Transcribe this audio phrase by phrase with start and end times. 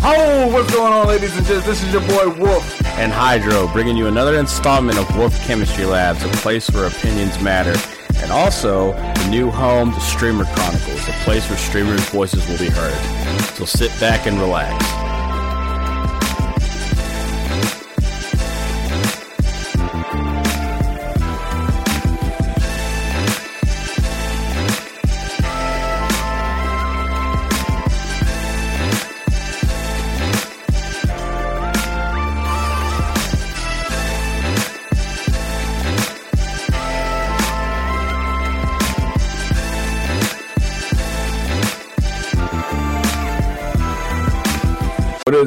[0.00, 1.66] Oh, what's going on, ladies and gents?
[1.66, 2.80] This is your boy Wolf.
[2.98, 7.74] and Hydro, bringing you another installment of Wolf Chemistry Labs, a place where opinions matter,
[8.22, 12.68] and also the new home to Streamer Chronicles, a place where streamers' voices will be
[12.70, 12.94] heard.
[13.56, 14.97] So sit back and relax.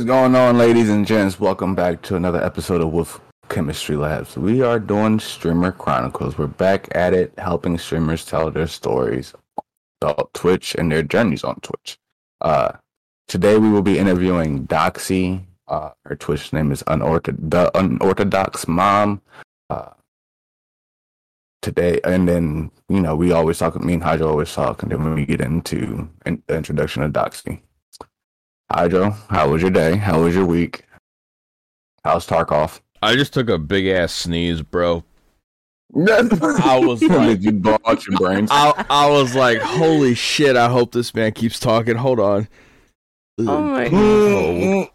[0.02, 1.40] What is going on, ladies and gents?
[1.40, 4.36] Welcome back to another episode of Wolf Chemistry Labs.
[4.36, 6.40] We are doing Streamer Chronicles.
[6.40, 9.36] We're back at it, helping streamers tell their stories
[10.02, 12.00] about Twitch and their journeys on Twitch.
[12.42, 12.72] Uh,
[13.28, 15.44] today we will be interviewing Doxy.
[15.68, 19.22] Uh, her Twitch name is the Unorthodox Mom.
[19.70, 19.92] Uh,
[21.62, 23.80] today, and then you know we always talk.
[23.80, 27.62] Me and Hydro always talk, and then we get into in, the introduction of Doxy.
[28.74, 29.98] Hydro, how was your day?
[29.98, 30.86] How was your week?
[32.06, 32.80] How's Tarkov?
[33.02, 35.04] I just took a big ass sneeze, bro.
[36.08, 38.50] I was like- you blow out your brains?
[38.52, 41.96] I, I was like, holy shit, I hope this man keeps talking.
[41.96, 42.48] Hold on.
[43.40, 44.88] Oh my god.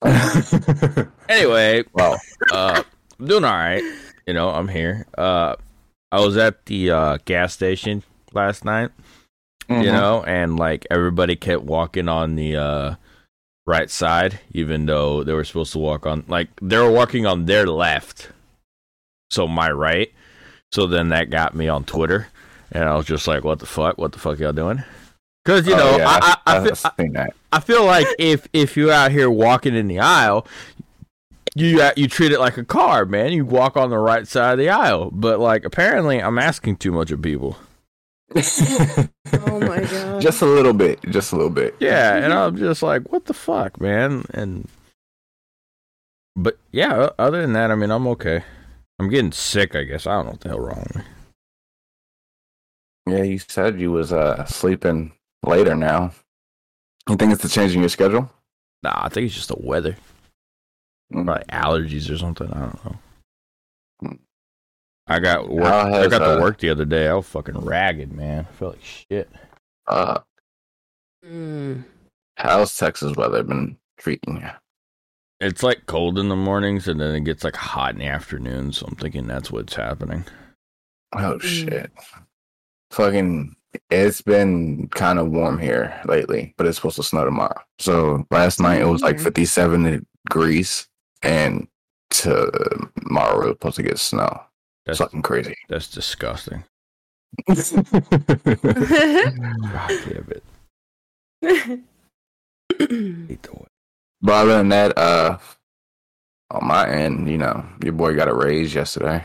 [1.28, 2.18] Anyway, well,
[2.52, 2.82] uh,
[3.20, 3.82] I'm doing all right.
[4.26, 5.06] You know, I'm here.
[5.16, 5.56] Uh,
[6.10, 8.02] I was at the uh, gas station
[8.32, 8.90] last night.
[9.68, 9.84] Mhm.
[9.84, 12.94] You know, and like everybody kept walking on the uh,
[13.66, 17.46] right side, even though they were supposed to walk on like they were walking on
[17.46, 18.30] their left,
[19.30, 20.12] so my right.
[20.72, 22.28] So then that got me on Twitter,
[22.72, 23.98] and I was just like, "What the fuck?
[23.98, 24.82] What the fuck y'all doing?"
[25.44, 27.34] Because you Oh, know, yeah, I, I, I, feel, that.
[27.52, 30.46] I feel like if if you're out here walking in the aisle,
[31.54, 33.32] you you treat it like a car, man.
[33.32, 35.10] You walk on the right side of the aisle.
[35.10, 37.56] But like apparently, I'm asking too much of people.
[39.32, 40.20] Oh my god.
[40.22, 41.74] just a little bit, just a little bit.
[41.80, 44.24] Yeah, and I'm just like, what the fuck, man?
[44.32, 44.66] And
[46.36, 48.42] but yeah, other than that, I mean, I'm okay.
[48.98, 49.74] I'm getting sick.
[49.74, 51.02] I guess I don't know what the hell wrong with me.
[53.08, 55.12] Yeah, you said you was uh sleeping
[55.44, 56.12] later now.
[57.08, 58.30] You think it's the change in your schedule?
[58.82, 59.96] Nah, I think it's just the weather,
[61.12, 61.26] Mm.
[61.26, 62.50] like allergies or something.
[62.52, 62.98] I don't know.
[65.08, 65.64] I got work.
[65.64, 67.08] I got uh, to work the other day.
[67.08, 68.46] I was fucking ragged, man.
[68.48, 69.30] I felt like shit.
[69.86, 70.20] Uh,
[71.26, 71.84] Mm.
[72.36, 74.48] how's Texas weather been treating you?
[75.40, 78.72] It's like cold in the mornings and then it gets like hot in the afternoon.
[78.72, 80.24] So I'm thinking that's what's happening.
[81.14, 81.42] Oh Mm.
[81.42, 81.90] shit!
[82.92, 83.54] Fucking,
[83.90, 87.60] it's been kind of warm here lately, but it's supposed to snow tomorrow.
[87.78, 89.24] So last night it was like Mhm.
[89.24, 90.86] fifty-seven degrees,
[91.22, 91.66] and
[92.10, 94.44] tomorrow we're supposed to get snow.
[94.88, 95.54] That's Something crazy.
[95.68, 96.64] that's disgusting.
[97.46, 97.58] God
[99.88, 100.42] damn it.
[102.78, 103.68] Hate the weather.
[104.22, 105.36] But other than that, uh,
[106.50, 109.24] on my end, you know, your boy got a raise yesterday.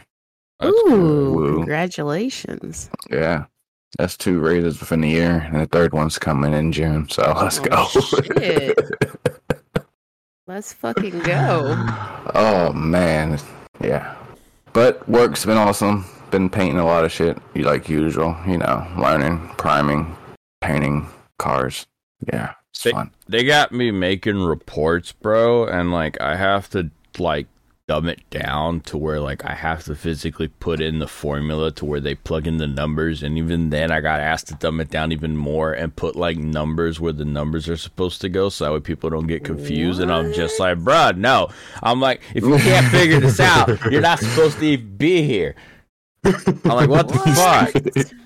[0.60, 1.56] That's Ooh, Woo.
[1.60, 2.90] congratulations.
[3.10, 3.46] Yeah,
[3.98, 7.08] that's two raises within the year, and the third one's coming in June.
[7.10, 7.90] So let's Oh,
[8.36, 8.74] go.
[10.46, 11.74] Let's fucking go.
[12.36, 13.40] oh man,
[13.82, 14.14] yeah.
[14.74, 16.06] But work's been awesome.
[16.32, 18.36] Been painting a lot of shit, like usual.
[18.48, 20.16] You know, learning, priming,
[20.62, 21.08] painting
[21.38, 21.86] cars.
[22.32, 23.12] Yeah, it's They- fun.
[23.28, 26.90] They got me making reports, bro, and like I have to
[27.20, 27.48] like
[27.88, 31.86] dumb it down to where like I have to physically put in the formula to
[31.86, 34.90] where they plug in the numbers and even then I got asked to dumb it
[34.90, 38.64] down even more and put like numbers where the numbers are supposed to go so
[38.64, 41.50] that way people don't get confused and I'm just like, bruh, no.
[41.82, 45.56] I'm like, if you can't figure this out, you're not supposed to even be here.
[46.24, 48.14] I'm like, what the fuck?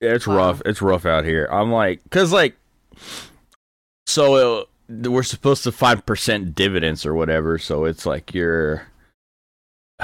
[0.00, 0.60] It's rough.
[0.66, 1.48] It's rough out here.
[1.50, 2.54] I'm like, cause like,
[4.06, 4.64] so uh,
[5.08, 7.58] we're supposed to five percent dividends or whatever.
[7.58, 8.88] So it's like your,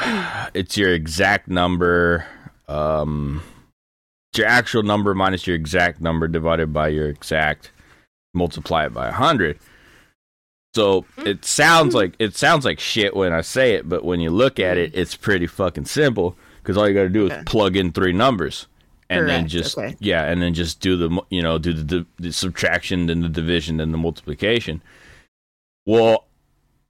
[0.55, 2.27] it's your exact number,
[2.69, 3.43] um,
[4.33, 7.71] it's your actual number minus your exact number divided by your exact,
[8.35, 9.59] multiply it by a hundred.
[10.75, 14.31] So it sounds like it sounds like shit when I say it, but when you
[14.31, 17.39] look at it, it's pretty fucking simple because all you got to do Okay.
[17.39, 18.69] is plug in three numbers
[19.11, 19.97] and then just okay.
[19.99, 23.29] yeah, and then just do the you know do the, the, the subtraction, then the
[23.29, 24.81] division, then the multiplication.
[25.87, 26.27] Well,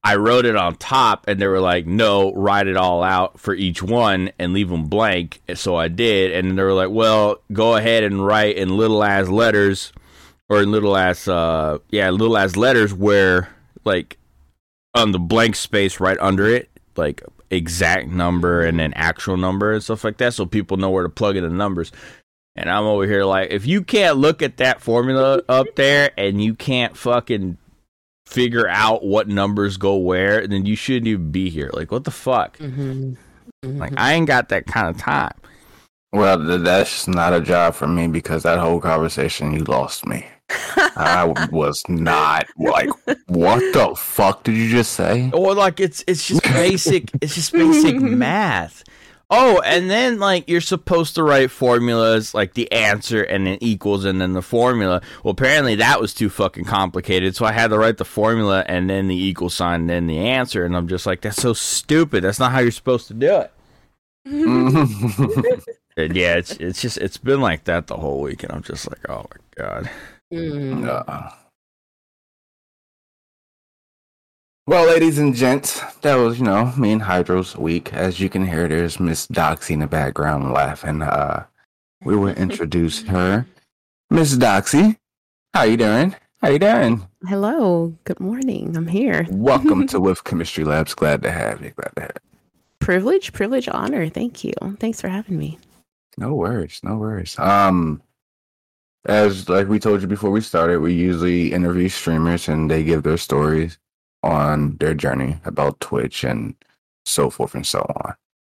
[0.02, 3.54] I wrote it on top, and they were like, "No, write it all out for
[3.54, 7.76] each one and leave them blank." So I did, and they were like, "Well, go
[7.76, 9.92] ahead and write in little ass letters."
[10.50, 13.48] or in little ass uh yeah little ass letters where
[13.84, 14.18] like
[14.94, 19.82] on the blank space right under it like exact number and then actual number and
[19.82, 21.90] stuff like that so people know where to plug in the numbers
[22.56, 26.42] and i'm over here like if you can't look at that formula up there and
[26.42, 27.56] you can't fucking
[28.30, 32.10] figure out what numbers go where then you shouldn't even be here like what the
[32.10, 33.16] fuck Mhm.
[33.64, 33.98] like Mhm.
[33.98, 35.34] i ain't got that kind of time
[36.12, 40.26] Well, th- that's not a job for me because that whole conversation, you lost me.
[40.96, 41.22] I
[41.52, 42.90] was not like,
[43.28, 45.30] what the fuck did you just say?
[45.32, 48.82] Or like it's it's just basic it's just basic math.
[49.30, 54.04] Oh, and then like you're supposed to write formulas like the answer and then equals
[54.04, 55.00] and then the formula.
[55.22, 58.90] Well, apparently that was too fucking complicated, so I had to write the formula and
[58.90, 62.24] then the equal sign and then the answer and I'm just like that's so stupid.
[62.24, 63.46] That's not how you're supposed to do
[64.26, 65.64] it.
[65.96, 68.88] And yeah, it's it's just it's been like that the whole week and I'm just
[68.88, 69.90] like, "Oh my god."
[70.32, 70.86] Mm.
[70.86, 71.30] Uh,
[74.66, 77.92] well, ladies and gents, that was, you know, me and Hydro's week.
[77.92, 81.02] As you can hear, there's Miss Doxy in the background laughing.
[81.02, 81.44] Uh,
[82.04, 83.46] we will introduce her.
[84.10, 84.98] Miss Doxy,
[85.54, 86.14] how you doing?
[86.40, 87.06] How you doing?
[87.26, 87.94] Hello.
[88.04, 88.76] Good morning.
[88.76, 89.26] I'm here.
[89.30, 90.94] Welcome to Wolf Chemistry Labs.
[90.94, 91.70] Glad to have you.
[91.70, 92.38] Glad to have you.
[92.78, 94.08] Privilege, privilege, honor.
[94.08, 94.54] Thank you.
[94.78, 95.58] Thanks for having me.
[96.16, 97.38] No worries, no worries.
[97.38, 98.02] Um,
[99.04, 103.02] as like we told you before we started, we usually interview streamers and they give
[103.02, 103.78] their stories
[104.22, 106.54] on their journey about Twitch and
[107.04, 108.14] so forth and so on.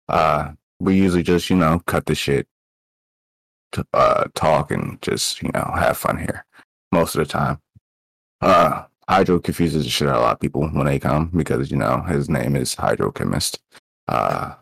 [0.08, 2.46] Uh, we usually just you know cut the shit,
[3.72, 6.44] to, uh, talk and just you know have fun here
[6.92, 7.58] most of the time.
[8.40, 11.70] Uh, Hydro confuses the shit out of a lot of people when they come because
[11.70, 13.58] you know his name is Hydrochemist.
[14.08, 14.54] Uh,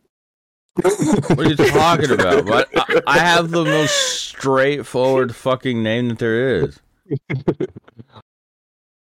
[0.82, 2.46] What are you talking about?
[2.46, 3.94] But I, I have the most
[4.28, 6.80] straightforward fucking name that there is.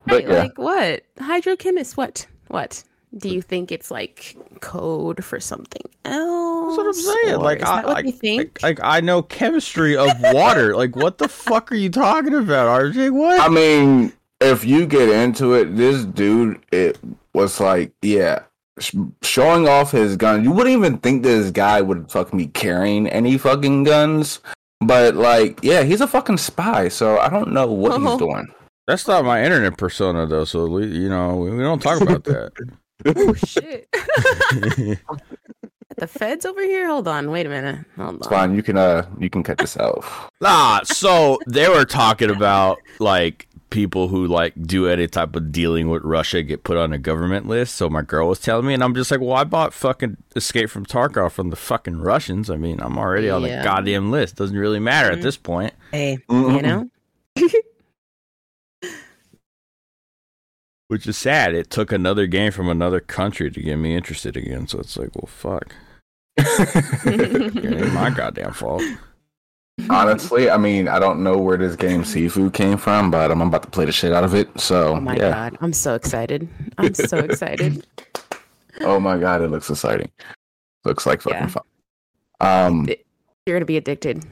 [0.06, 0.40] But Right, yeah.
[0.44, 1.04] Like what?
[1.18, 2.26] Hydrochemist, what?
[2.48, 2.84] What?
[3.18, 6.78] Do you think it's like code for something else?
[6.78, 7.36] That's what I'm saying.
[7.36, 8.60] Or Like, is I, like, think?
[8.64, 10.76] like, like, I know chemistry of water.
[10.76, 13.12] like, what the fuck are you talking about, RJ?
[13.12, 13.40] What?
[13.42, 16.98] I mean, if you get into it, this dude, it
[17.34, 18.44] was like, yeah,
[18.80, 20.44] sh- showing off his gun.
[20.46, 24.40] You wouldn't even think this guy would fucking be carrying any fucking guns.
[24.80, 26.88] But like, yeah, he's a fucking spy.
[26.88, 28.00] So I don't know what Oh.
[28.00, 28.48] he's doing.
[28.88, 30.46] That's not my internet persona, though.
[30.46, 32.52] So we, you know, we, we don't talk about that.
[33.06, 33.88] oh shit.
[35.98, 36.88] the feds over here?
[36.88, 37.32] Hold on.
[37.32, 37.86] Wait a minute.
[37.98, 38.32] Hold It's on.
[38.34, 38.56] fine.
[38.56, 40.04] You can uh, you can cut this out.
[40.42, 40.82] nah.
[40.84, 46.04] So they were talking about like people who like do any type of dealing with
[46.04, 47.76] Russia get put on a government list.
[47.76, 50.70] So my girl was telling me, and I'm just like, well, I bought fucking Escape
[50.70, 52.50] from Tarkov from the fucking Russians.
[52.50, 54.36] I mean, I'm already on the goddamn list.
[54.36, 55.24] Doesn't really matter at Mhm.
[55.24, 55.74] this point.
[55.92, 56.56] Hey, Mhm.
[56.56, 56.90] you know?
[60.92, 61.54] Which is sad.
[61.56, 64.68] It took another game from another country to get me interested again.
[64.68, 65.74] So it's like, well, fuck.
[66.36, 68.84] It ain't my goddamn fault.
[69.90, 73.64] Honestly, I mean, I don't know where this game Sifu came from, but I'm about
[73.64, 74.50] to play the shit out of it.
[74.60, 75.30] So Oh my yeah.
[75.32, 75.58] god.
[75.62, 76.50] I'm so excited.
[76.78, 77.86] I'm so excited.
[78.82, 80.10] Oh my god, it looks exciting.
[80.84, 81.48] Looks like fucking Yeah.
[81.48, 81.64] fun.
[82.42, 82.90] Um,
[83.46, 84.26] You're gonna be addicted.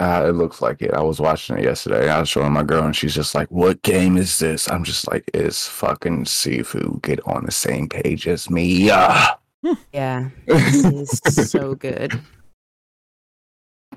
[0.00, 0.94] Uh, it looks like it.
[0.94, 2.08] I was watching it yesterday.
[2.08, 5.06] I was showing my girl, and she's just like, "What game is this?" I'm just
[5.10, 7.02] like, "It's fucking Sifu.
[7.02, 9.34] Get on the same page as me." Yeah.
[9.92, 10.30] Yeah.
[10.46, 12.18] It's so good.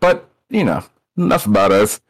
[0.02, 0.84] but you know,
[1.18, 2.02] enough about us.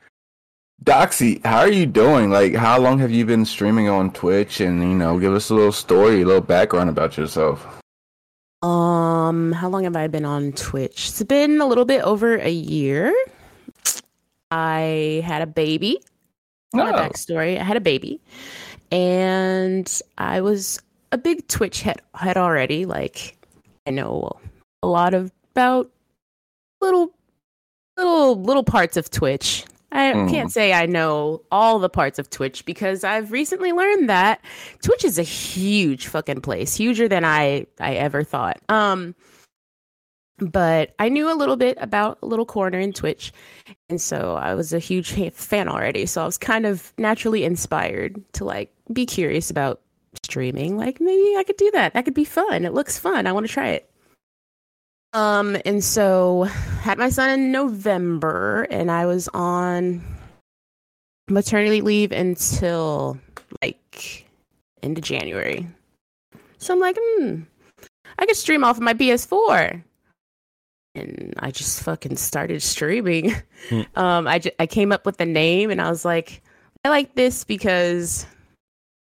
[0.83, 2.31] Doxy, how are you doing?
[2.31, 4.59] Like, how long have you been streaming on Twitch?
[4.59, 7.63] And you know, give us a little story, a little background about yourself.
[8.63, 11.09] Um, how long have I been on Twitch?
[11.09, 13.13] It's been a little bit over a year.
[14.53, 15.99] I had a baby.
[16.73, 18.21] My Oh, backstory: I had a baby,
[18.91, 20.79] and I was
[21.11, 22.85] a big Twitch head head already.
[22.85, 23.35] Like,
[23.87, 24.31] I know
[24.83, 25.89] a lot of about
[26.81, 27.11] little,
[27.97, 29.65] little, little parts of Twitch.
[29.91, 30.29] I Mm.
[30.29, 34.41] can't say I know all the parts of Twitch because I've recently learned that
[34.81, 38.59] Twitch is a huge fucking place, huger than I I ever thought.
[38.69, 39.13] Um,
[40.47, 43.31] but I knew a little bit about a little corner in Twitch,
[43.89, 46.05] and so I was a huge fan already.
[46.05, 49.81] So I was kind of naturally inspired to like be curious about
[50.23, 50.77] streaming.
[50.77, 51.93] Like maybe I could do that.
[51.93, 52.65] That could be fun.
[52.65, 53.27] It looks fun.
[53.27, 53.89] I want to try it.
[55.13, 56.43] Um, and so
[56.81, 60.01] had my son in November, and I was on
[61.29, 63.17] maternity leave until
[63.61, 64.25] like
[64.81, 65.67] into January.
[66.57, 67.41] So I'm like, hmm,
[68.17, 69.83] I could stream off of my PS4.
[70.95, 73.35] And I just fucking started streaming.
[73.69, 73.81] Hmm.
[73.95, 76.41] Um, I, I came up with the name and I was like,
[76.83, 78.25] I like this because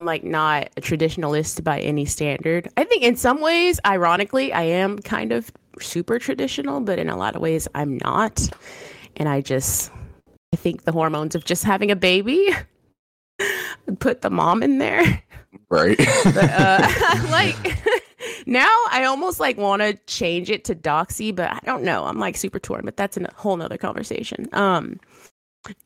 [0.01, 2.69] I'm like not a traditionalist by any standard.
[2.77, 7.17] I think in some ways, ironically, I am kind of super traditional, but in a
[7.17, 8.49] lot of ways, I'm not.
[9.17, 9.93] And I just,
[10.53, 12.49] I think the hormones of just having a baby
[13.99, 15.23] put the mom in there.
[15.69, 15.99] Right.
[16.25, 16.89] But uh,
[17.31, 17.57] like
[18.49, 22.05] now, I almost like want to change it to Doxy, but I don't know.
[22.05, 24.49] I'm like super torn, but that's a whole nother conversation.
[24.55, 24.99] Um,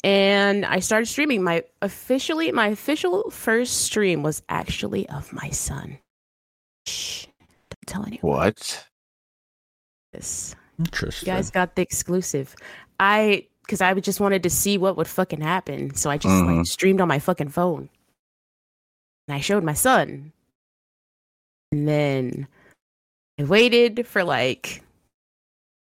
[0.05, 1.43] and I started streaming.
[1.43, 5.99] My officially, my official first stream was actually of my son.
[6.87, 7.27] Shh,
[7.71, 8.87] don't tell anyone what?
[10.13, 10.55] this.
[10.79, 11.27] Interesting.
[11.29, 12.55] You guys got the exclusive.
[13.01, 16.57] I because I just wanted to see what would fucking happen, so I just like
[16.59, 16.67] Mhm.
[16.67, 17.89] streamed on my fucking phone,
[19.27, 20.33] and I showed my son,
[21.73, 22.47] and then
[23.41, 24.83] I waited for like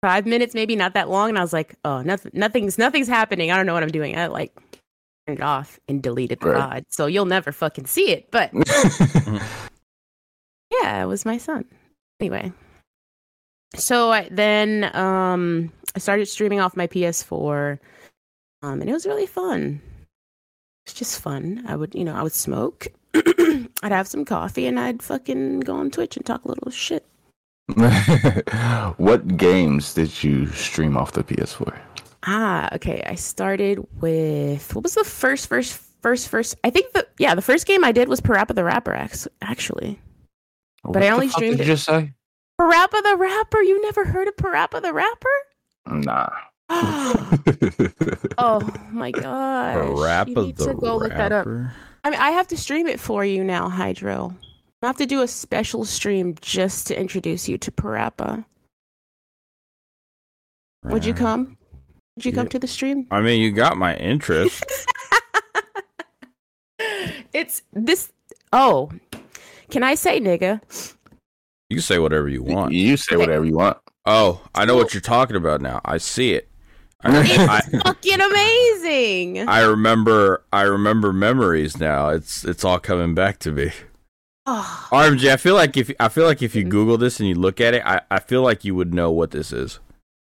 [0.02, 3.52] five minutes, maybe not that long, and I was like, oh, nothing, nothing's, nothing's happening.
[3.52, 4.18] I don't know what I'm doing.
[4.18, 4.56] I like
[5.28, 6.84] turned it off and deleted the Right.
[6.84, 8.30] VOD, so you'll never fucking see it.
[8.32, 8.52] But
[10.72, 11.66] yeah, it was my son.
[12.22, 12.52] Anyway,
[13.76, 17.80] so I, then um, I started streaming off my PS4,
[18.62, 19.82] um, and it was really fun.
[20.86, 21.64] It's just fun.
[21.68, 22.88] I would, you know, I would smoke.
[23.82, 27.06] I'd have some coffee, and I'd fucking go on Twitch and talk a little shit.
[28.98, 31.78] what games did you stream off the PS4?
[32.26, 33.04] Ah, okay.
[33.06, 36.56] I started with what was the first, first, first, first?
[36.64, 38.94] I think the yeah, the first game I did was Parappa the Rapper.
[38.94, 40.00] ax- Actually,
[40.82, 42.14] What I the only fuck streamed Did it- you just say?
[42.60, 43.62] Parappa the Rapper.
[43.62, 45.30] You never heard of Parappa the Rapper?
[45.88, 46.30] Nah.
[48.38, 49.76] oh my gosh!
[49.76, 51.48] you Parappa need the to go look that up.
[52.04, 52.08] Rapper.
[52.08, 54.36] I mean, I have to stream it for you now, Hydro.
[54.82, 58.46] I have to do a special stream just to introduce you to Parappa.
[60.86, 61.58] Would you come?
[62.16, 63.08] Would you come to the stream?
[63.12, 64.64] I mean, you got my interest.
[67.34, 68.12] it's this.
[68.54, 68.90] Oh,
[69.70, 70.62] can I say nigga?
[71.70, 72.74] You can say whatever you want.
[72.74, 73.26] You say Okay.
[73.26, 73.78] whatever you want.
[74.06, 75.82] Oh, I know what you're talking about now.
[75.86, 76.49] I see it.
[77.02, 79.48] I, It's fucking amazing.
[79.48, 80.44] I, I remember.
[80.52, 82.10] I remember memories now.
[82.10, 83.72] It's it's all coming back to me.
[84.46, 84.88] Ah.
[84.92, 86.64] Oh, RMG, I feel like if I feel like if you.
[86.64, 89.32] Google this and you look at it, I, I feel like you would know what
[89.32, 89.80] this is.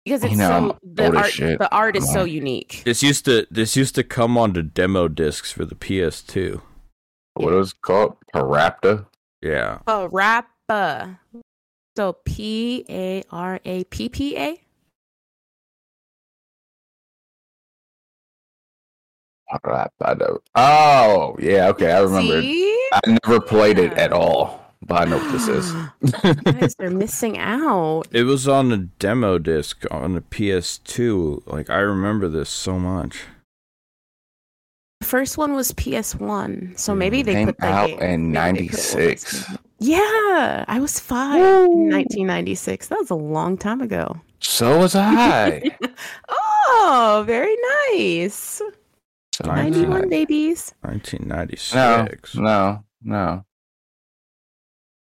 [0.06, 1.32] because You it's know, so the art.
[1.32, 1.60] shit.
[1.60, 2.82] The art is so unique.
[2.86, 6.62] This used to this used to come onto demo discs for the PS2.
[7.36, 8.16] What was it called?
[8.34, 9.06] Parapta?
[9.42, 9.80] Yeah.
[9.86, 11.20] Parappa.
[11.98, 14.62] So P A R A P P A.
[19.54, 20.38] Parappa.
[20.56, 22.42] Oh, yeah, okay, I remember.
[22.42, 22.90] See?
[22.94, 25.72] I never played it at all, but I know what this is.
[26.44, 28.04] Guys, they're missing out.
[28.12, 31.44] It was on the demo disc on the PS2.
[31.48, 33.24] Like I remember this so much.
[35.02, 38.68] The first one was PS1, so maybe they Came put the out game- in maybe
[38.68, 39.58] they put it on 96.
[39.80, 42.88] Yeah, I was five in 1996.
[42.88, 44.20] That was a long time ago.
[44.40, 45.62] So was I.
[46.78, 47.56] Oh, very
[47.94, 48.62] nice.
[49.36, 50.74] So 91 babies.
[50.82, 52.36] 1996.
[52.36, 53.46] No, no, no.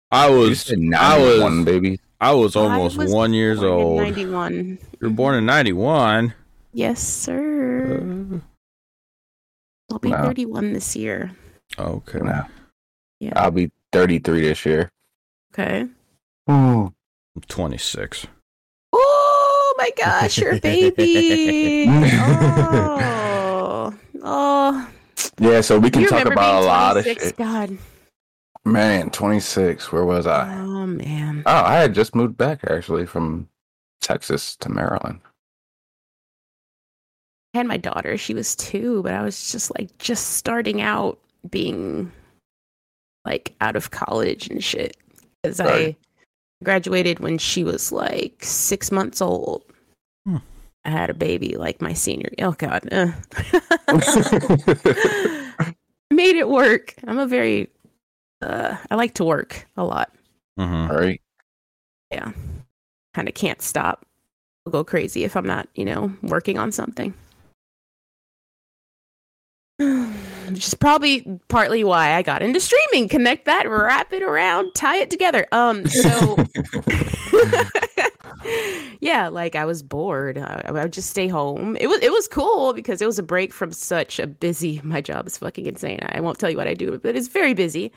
[0.10, 2.00] I You was said I was 91, baby.
[2.22, 3.98] I was almost I was one years born in old.
[4.04, 4.54] 91.
[4.54, 6.34] You were born in 91.
[6.72, 8.00] Yes, sir.
[8.34, 8.40] Uh,
[9.92, 10.24] I'll be no.
[10.24, 11.32] 31 this year.
[11.78, 12.20] okay.
[12.20, 12.46] No,
[13.20, 13.34] Yeah.
[13.36, 14.90] I'll be 33 this year.
[15.54, 15.88] Okay.
[16.50, 16.94] Ooh.
[17.36, 18.28] I'm 26.
[18.94, 21.86] Oh my gosh, you're a baby.
[21.90, 23.35] oh.
[24.26, 24.90] Oh.
[25.40, 27.38] Yeah, so we can talk about a lot of shit.
[27.38, 27.78] God.
[28.66, 29.92] Man, 26.
[29.92, 30.52] Where was I?
[30.58, 31.44] Oh man.
[31.46, 33.48] Oh, I had just moved back actually from
[34.02, 35.20] Texas to Maryland.
[37.54, 38.18] I had my daughter.
[38.18, 42.12] She was two, but I was just like just starting out being
[43.24, 44.98] like out of college and shit.
[45.44, 45.96] Because Right.
[46.62, 49.64] I graduated when she was like six months old.
[50.26, 50.38] Hmm.
[50.86, 52.30] I had a baby like my senior.
[52.40, 52.88] Oh God.
[52.92, 53.12] Uh.
[56.12, 56.94] Made it work.
[57.08, 57.70] I'm a very.
[58.42, 60.12] Uh, I like to work a lot.
[60.58, 61.12] hmm
[62.12, 62.32] Yeah.
[63.14, 64.06] Kind of can't stop.
[64.66, 67.14] I'll go crazy if I'm not, you know, working on something.
[69.80, 73.10] Which is probably partly why I got into streaming.
[73.10, 75.48] Connect that, wrap it around, tie it together.
[75.52, 76.36] Um, so
[79.00, 80.38] yeah, like I was bored.
[80.38, 81.78] I, I would just stay home.
[81.80, 84.82] It was it was cool because it was a break from such a busy.
[84.84, 86.00] My job is fucking insane.
[86.04, 87.92] I won't tell you what I do, but it's very busy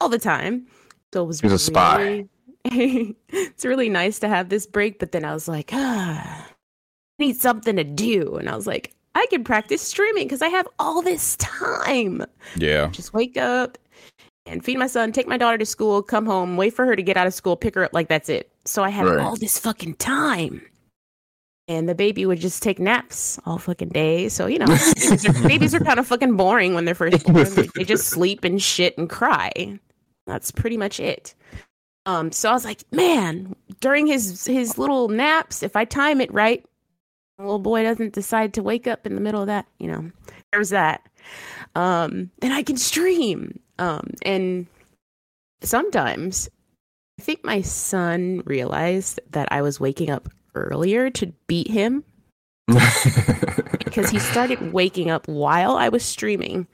[0.00, 0.66] all the time.
[1.12, 1.40] So it was.
[1.40, 2.26] He's a spy.
[2.64, 6.52] it's really nice to have this break, but then I was like, ah, I
[7.18, 10.68] need something to do, and I was like, I can practice streaming because I have
[10.78, 12.24] all this time.
[12.56, 12.88] Yeah.
[12.88, 13.78] Just wake up
[14.46, 17.02] and feed my son, take my daughter to school, come home, wait for her to
[17.02, 17.92] get out of school, pick her up.
[17.92, 18.51] Like that's it.
[18.64, 19.20] So I have Right.
[19.20, 20.62] all this fucking time.
[21.68, 24.28] And the baby would just take naps all fucking day.
[24.28, 27.46] So, you know, babies are, babies are kind of fucking boring when they're first born.
[27.76, 29.78] They, just sleep and shit and cry.
[30.26, 31.34] That's pretty much it.
[32.04, 36.32] Um, so I was like, man, during his his little naps, if I time it
[36.34, 36.64] right,
[37.38, 40.10] the little boy doesn't decide to wake up in the middle of that, you know,
[40.52, 41.08] there's that.
[41.76, 43.60] Um, then I can stream.
[43.78, 44.66] Um, and
[45.62, 46.48] sometimes
[47.22, 52.02] I think my son realized that I was waking up earlier to beat him
[52.66, 56.66] because he started waking up while I was streaming.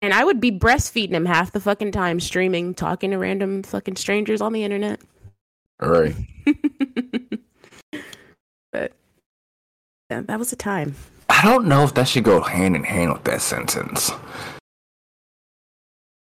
[0.00, 3.94] And I would be breastfeeding him half the fucking time, streaming, talking to random fucking
[3.94, 5.00] strangers on the internet.
[5.80, 6.16] right.
[8.72, 8.92] but
[10.10, 10.96] yeah, that was a time.
[11.28, 14.10] I don't know if that should go hand in hand with that sentence.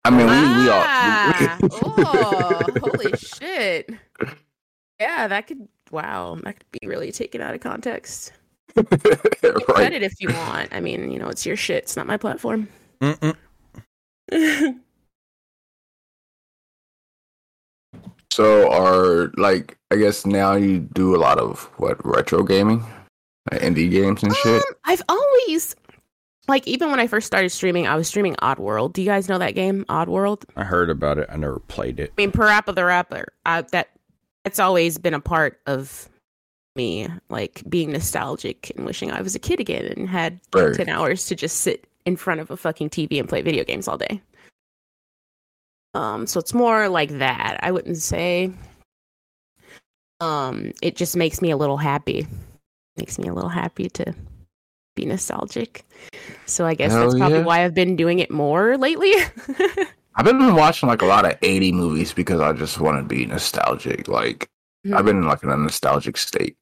[0.04, 0.82] I mean, we, we all.
[0.82, 3.90] Ah, oh, holy shit.
[4.98, 8.32] Yeah, that could, wow, that could be really taken out of context.
[8.76, 8.86] right.
[9.66, 10.68] Credit if you want.
[10.72, 11.84] I mean, you know, it's your shit.
[11.84, 12.68] It's not my platform.
[18.32, 22.84] So, are like, I guess now you do a lot of what retro gaming,
[23.50, 24.62] like indie games and shit.
[24.62, 25.74] Um, I've always
[26.50, 28.92] like even when I first started streaming, I was streaming Oddworld.
[28.92, 30.44] Do you guys know that game, Oddworld?
[30.56, 31.28] I heard about it.
[31.30, 32.12] I never played it.
[32.16, 33.32] I mean, Parappa the Rapper.
[33.46, 33.88] Uh, that
[34.44, 36.08] that's always been a part of
[36.76, 40.74] me, like being nostalgic and wishing I was a kid again and had Right.
[40.74, 43.88] ten hours to just sit in front of a fucking TV and play video games
[43.88, 44.20] all day.
[45.94, 47.58] Um, so it's more like that.
[47.62, 48.52] I wouldn't say.
[50.20, 52.26] Um, it just makes me a little happy.
[52.96, 54.14] Makes me a little happy to
[54.94, 55.84] be nostalgic.
[56.46, 57.44] So I guess Hell that's probably yeah.
[57.44, 59.12] why I've been doing it more lately.
[60.16, 63.24] I've been watching like a lot of 80 movies because I just want to be
[63.26, 64.08] nostalgic.
[64.08, 64.48] Like,
[64.92, 66.56] I've been in like in a nostalgic state.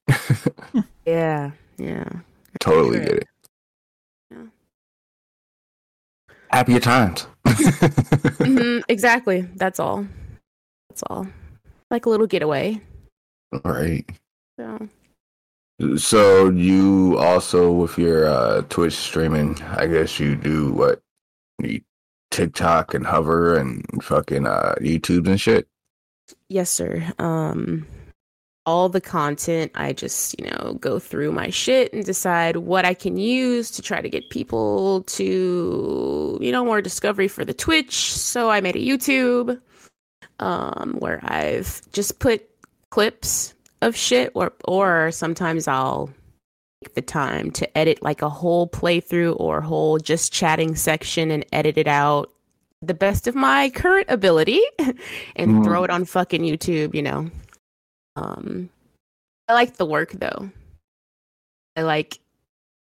[1.06, 2.08] yeah, yeah.
[2.60, 3.04] totally Sure.
[3.06, 3.28] get it.
[4.30, 4.44] Yeah.
[6.50, 7.26] Happier times.
[7.46, 9.42] hmm exactly.
[9.56, 10.06] That's all.
[10.90, 11.26] That's all.
[11.90, 12.80] Like a little getaway.
[13.64, 14.04] right.
[14.58, 14.88] So
[15.96, 21.00] So you also with your uh, Twitch streaming, I guess you do what
[21.62, 21.82] you
[22.30, 25.68] TikTok and hover and fucking uh, YouTube and shit.
[26.48, 27.12] yes, sir.
[27.18, 27.86] Um
[28.66, 32.92] all the content, I just, you know, go through my shit and decide what I
[32.92, 37.94] can use to try to get people to, you know, more discovery for the Twitch.
[38.12, 39.60] So I made a YouTube
[40.40, 42.46] um where I've just put
[42.90, 46.10] clips of shit or or sometimes I'll
[46.84, 51.44] take the time to edit like a whole playthrough or whole just chatting section and
[51.52, 52.30] edit it out
[52.82, 54.62] the best of my current ability
[55.36, 55.64] and Mhm.
[55.64, 57.30] throw it on fucking YouTube, you know.
[58.16, 58.70] Um
[59.48, 60.50] I like the work though.
[61.76, 62.18] I like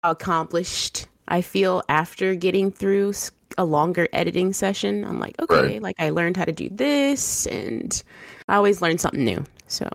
[0.03, 3.13] how accomplished I feel after getting through
[3.57, 5.03] a longer editing session.
[5.03, 5.81] I'm like, okay, Right.
[5.81, 8.01] like I learned how to do this and
[8.47, 9.43] I always learn something new.
[9.67, 9.87] So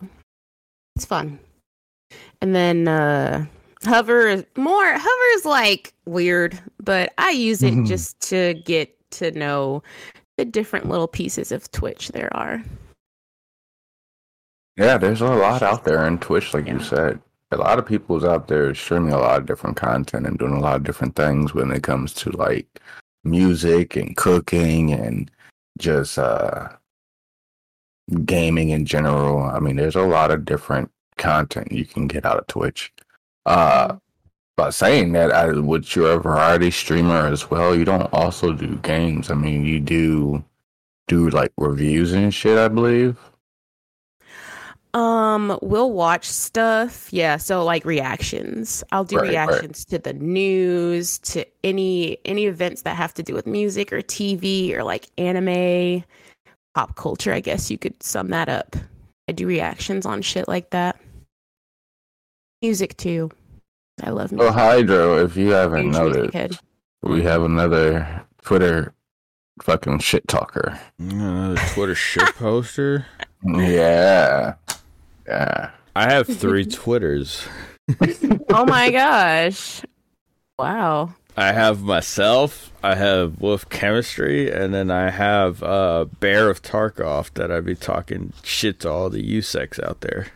[0.96, 1.38] it's fun.
[2.40, 3.46] And then uh
[3.84, 7.86] hover is more hover is like weird, but I use it Mhm.
[7.86, 9.82] just to get to know
[10.36, 12.62] the different little pieces of Twitch there are.
[14.76, 17.20] Yeah, there's a lot out there in Twitch, like you said.
[17.52, 20.60] A lot of people's out there streaming a lot of different content and doing a
[20.60, 22.80] lot of different things when it comes to like
[23.22, 25.30] music and cooking and
[25.78, 26.68] just uh
[28.24, 29.42] gaming in general.
[29.42, 32.92] I mean, there's a lot of different content you can get out of Twitch.
[33.46, 33.96] Uh
[34.56, 37.74] by saying that, I would you're a variety streamer as well.
[37.76, 39.30] You don't also do games.
[39.30, 40.44] I mean, you do
[41.08, 43.18] do like reviews and shit, I believe.
[44.92, 47.12] Um, we'll watch stuff.
[47.12, 48.84] Yeah, so like reactions.
[48.92, 49.60] I'll do Right, right.
[49.60, 54.02] reactions to the news, to any any events that have to do with music or
[54.02, 56.04] TV or like anime,
[56.74, 58.76] pop culture, I guess you could sum that up.
[59.28, 60.98] I do reactions on shit like that.
[62.62, 63.30] Music too.
[64.02, 64.50] I love Oh.
[64.50, 66.60] Hydro, if you haven't Huge noticed,
[67.02, 68.92] we have another Twitter
[69.62, 70.78] fucking shit talker.
[70.98, 73.06] Another Twitter shit poster.
[73.44, 74.54] Yeah.
[75.26, 75.70] Yeah.
[75.94, 77.46] I have three Twitters.
[78.50, 79.82] Oh my gosh.
[80.58, 81.14] Wow.
[81.36, 87.34] I have myself, I have Wolf Chemistry, and then I have uh, Bear of Tarkov
[87.34, 90.28] that I'd be talking shit to all the USEC out there.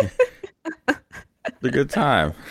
[0.00, 2.34] it's a good time.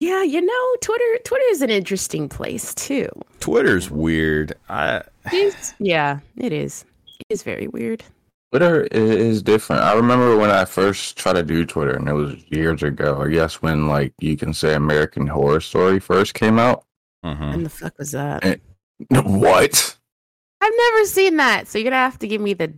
[0.00, 3.08] Yeah, you know, Twitter Twitter is an interesting place too.
[3.40, 4.52] Twitter's weird.
[4.68, 5.00] I
[5.32, 6.84] It's, yeah, it is.
[7.20, 8.04] It is very weird.
[8.54, 9.82] Twitter is different.
[9.82, 13.20] I remember when I first tried to do Twitter, and it was years ago.
[13.20, 16.84] I guess when like you can say American Horror Story first came out.
[17.26, 17.52] mhm.
[17.54, 18.44] And the fuck was that?
[18.44, 18.56] Eh.
[19.24, 19.96] What?
[20.60, 22.68] I've never seen that, so you're gonna have to give me the,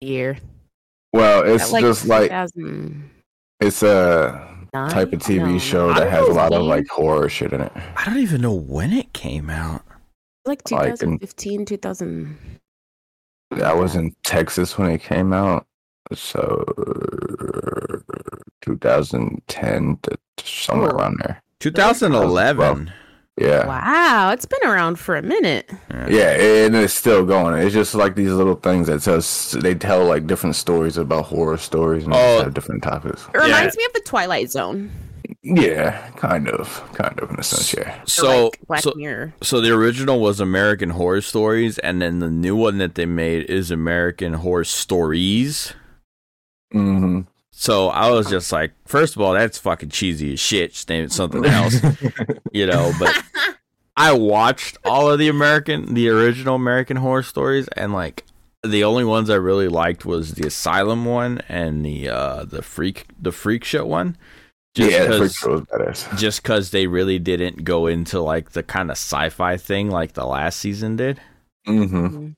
[0.00, 0.38] the year.
[1.12, 3.10] Well, it's That, just like 2009?
[3.60, 7.52] it's a type of TV show that has a know, lot of like horror shit
[7.52, 7.72] in it.
[7.94, 9.82] I don't even know when it came out.
[10.46, 12.38] like like in- 2015, 2000.
[13.52, 15.66] I was in Texas when it came out,
[16.12, 16.64] so
[18.62, 20.96] 2010 to somewhere Oh.
[20.96, 21.42] around there.
[21.60, 22.92] 2011.
[23.38, 23.66] Yeah.
[23.66, 25.70] Wow, it's been around for a minute.
[26.08, 27.54] Yeah, and it's still going.
[27.62, 31.58] It's just like these little things that tells they tell like different stories about horror
[31.58, 32.48] stories and Oh.
[32.48, 33.26] different topics.
[33.34, 34.90] It reminds me of the Twilight Zone.
[35.42, 37.74] Yeah, kind of, kind of in a sense.
[37.74, 38.02] Yeah.
[38.06, 39.34] So, like Black so, Mirror.
[39.42, 43.48] so the original was American Horror Stories, and then the new one that they made
[43.50, 45.72] is American Horror Stories.
[46.72, 50.72] hmm So I was just like, first of all, that's fucking cheesy as shit.
[50.72, 51.76] Just name it something else,
[52.52, 52.92] you know.
[52.98, 53.22] But
[53.96, 58.24] I watched all of the American, the original American Horror Stories, and like
[58.62, 63.06] the only ones I really liked was the Asylum one and the uh the freak
[63.18, 64.16] the Freak Show one.
[64.76, 66.18] Just yeah, the freak 'cause- was badass.
[66.18, 70.26] just because they really didn't go into like the kind of sci-fi thing like the
[70.26, 71.18] last season did.
[71.66, 72.28] Mm-hmm.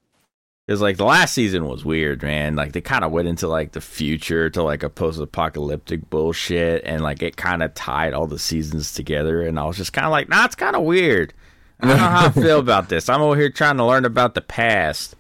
[0.65, 2.55] Because like the last season was weird, man.
[2.55, 7.03] Like they kind of went into like the future to like a post-apocalyptic bullshit, and
[7.03, 9.43] like it kind of tied all the seasons together.
[9.43, 11.35] And I was just kind of like, nah, it's kind of weird.
[11.81, 13.09] I don't know how I feel about this.
[13.09, 15.17] I'm over here trying to learn about the past,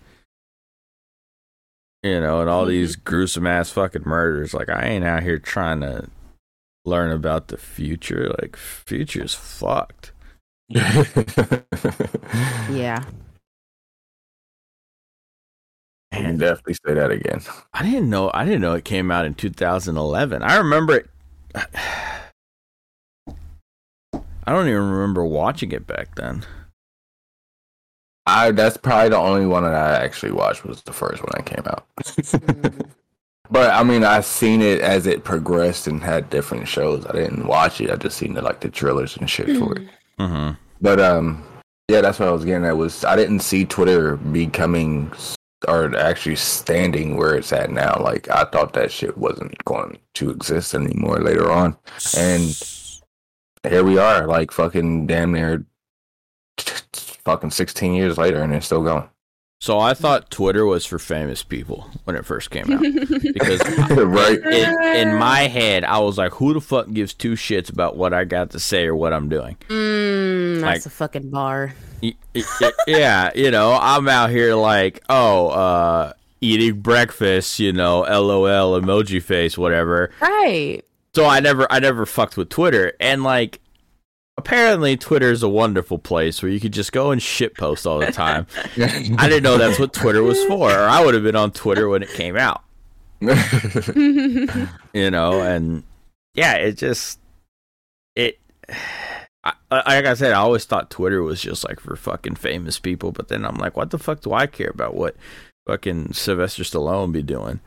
[2.02, 4.54] you know, and all these gruesome ass fucking murders.
[4.54, 6.09] Like I ain't out here trying to
[6.88, 8.35] learn about the future.
[8.40, 10.12] Like future's fucked.
[12.70, 13.03] Yeah.
[16.12, 17.42] I can definitely say that again.
[17.72, 18.31] I didn't know.
[18.33, 20.42] I didn't know it came out in 2011.
[20.42, 21.11] I remember it.
[24.14, 26.44] I don't even remember watching it back then.
[28.27, 31.46] I that's probably the only one that I actually watched was the first one that
[31.46, 31.87] came out.
[31.98, 32.87] Mm.
[33.50, 37.06] But I mean, I seen it as it progressed and had different shows.
[37.06, 37.90] I didn't watch it.
[37.90, 39.88] I just seen the like the trailers and shit for it.
[40.18, 40.54] Mm-hmm.
[40.80, 41.44] But um,
[41.88, 42.76] yeah, that's what I was getting at.
[42.76, 45.11] Was I didn't see Twitter becoming
[45.66, 47.98] or actually standing where it's at now.
[48.00, 51.76] Like I thought that shit wasn't going to exist anymore later on.
[52.16, 52.62] And
[53.66, 55.64] here we are, like fucking damn near
[57.24, 59.08] fucking sixteen years later, and it's still going.
[59.61, 64.38] So I thought Twitter was for famous people when it first came out because right?
[64.38, 68.14] in, in my head I was like, who the fuck gives two shits about what
[68.14, 69.57] I got to say or what I'm doing?
[69.68, 71.75] Mm, Like- that's a fucking bar.
[72.01, 77.73] Y- y- y- yeah, you know, I'm out here like, oh, uh, eating breakfast, you
[77.73, 80.12] know, LOL, emoji face, whatever.
[80.21, 80.83] Right.
[81.16, 83.61] So I never, I never fucked with Twitter, and like,
[84.38, 87.98] apparently Twitter is a wonderful place where you could just go and shit post all
[87.98, 88.46] the time.
[88.77, 91.88] I didn't know that's what Twitter was for, or I would have been on Twitter
[91.88, 92.62] when it came out,
[93.20, 95.83] you know, and
[96.35, 97.18] yeah, it just,
[98.14, 98.38] it.
[99.44, 103.12] I, like I said, I always thought Twitter was just like for fucking famous people,
[103.12, 105.16] but then I'm like, what the fuck do I care about what
[105.66, 107.61] fucking Sylvester Stallone be doing?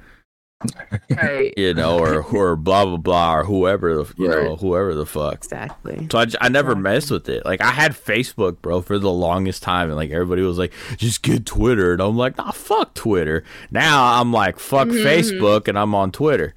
[1.10, 1.54] Right.
[1.58, 5.36] you know, or or blah blah blah, or whoever the you know whoever the fuck.
[5.36, 6.08] Exactly.
[6.12, 6.82] So I, I never Exactly.
[6.84, 7.46] messed with it.
[7.46, 11.22] Like I had Facebook, bro, for the longest time, and like everybody was like, just
[11.24, 13.44] get Twitter, and I'm like, nah, fuck Twitter.
[13.72, 15.04] Now I'm like, fuck Mhm.
[15.04, 16.54] Facebook, and I'm on Twitter.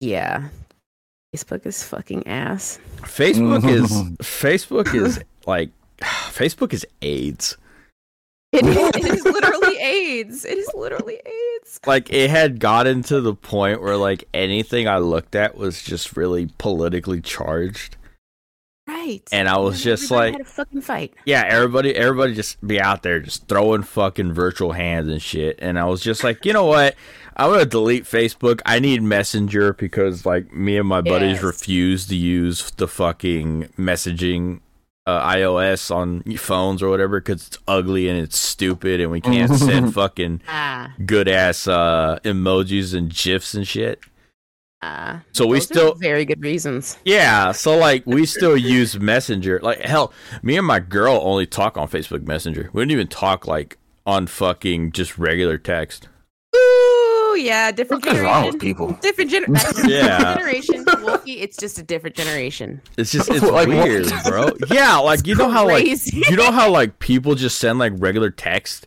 [0.00, 0.48] Yeah.
[1.36, 2.78] Facebook is fucking ass.
[3.02, 3.90] Facebook is.
[4.22, 7.56] Facebook is like Facebook is AIDS.
[8.50, 10.44] It is, it is literally AIDS.
[10.44, 11.80] It is literally AIDS.
[11.86, 16.16] Like it had gotten to the point where like anything I looked at was just
[16.16, 17.96] really politically charged.
[18.86, 19.20] Right.
[19.32, 21.14] And I was just everybody like- had a fucking fight.
[21.26, 25.58] Yeah, everybody everybody just be out there just throwing fucking virtual hands and shit.
[25.60, 26.94] And I was just like, you know what?
[27.36, 28.60] I'm gonna delete Facebook.
[28.64, 31.42] I need Messenger because like me and my buddies Yes.
[31.42, 34.60] refuse to use the fucking messaging
[35.08, 39.54] uh, iOS on phones or whatever because it's ugly and it's stupid and we can't
[39.54, 40.92] send fucking Ah.
[41.06, 44.00] good ass uh, emojis and gifs and shit.
[44.82, 45.22] Ah.
[45.32, 46.98] So we still very good reasons.
[47.04, 49.58] yeah, so like we still use Messenger.
[49.62, 52.70] Like hell, me and my girl only talk on Facebook Messenger.
[52.72, 56.08] We don't even talk like on fucking just regular text.
[57.28, 58.58] Ooh, Oh yeah, different What's wrong with generation.
[58.60, 58.92] people?
[59.00, 60.34] Different, gener- that's different Yeah.
[60.34, 60.84] generation.
[61.02, 62.80] Wolfie, it's just a different generation.
[62.96, 64.50] It's just it's Like weird, bro.
[64.70, 66.22] Yeah, like you know how like Crazy.
[66.28, 68.86] you know how like people just send like regular text.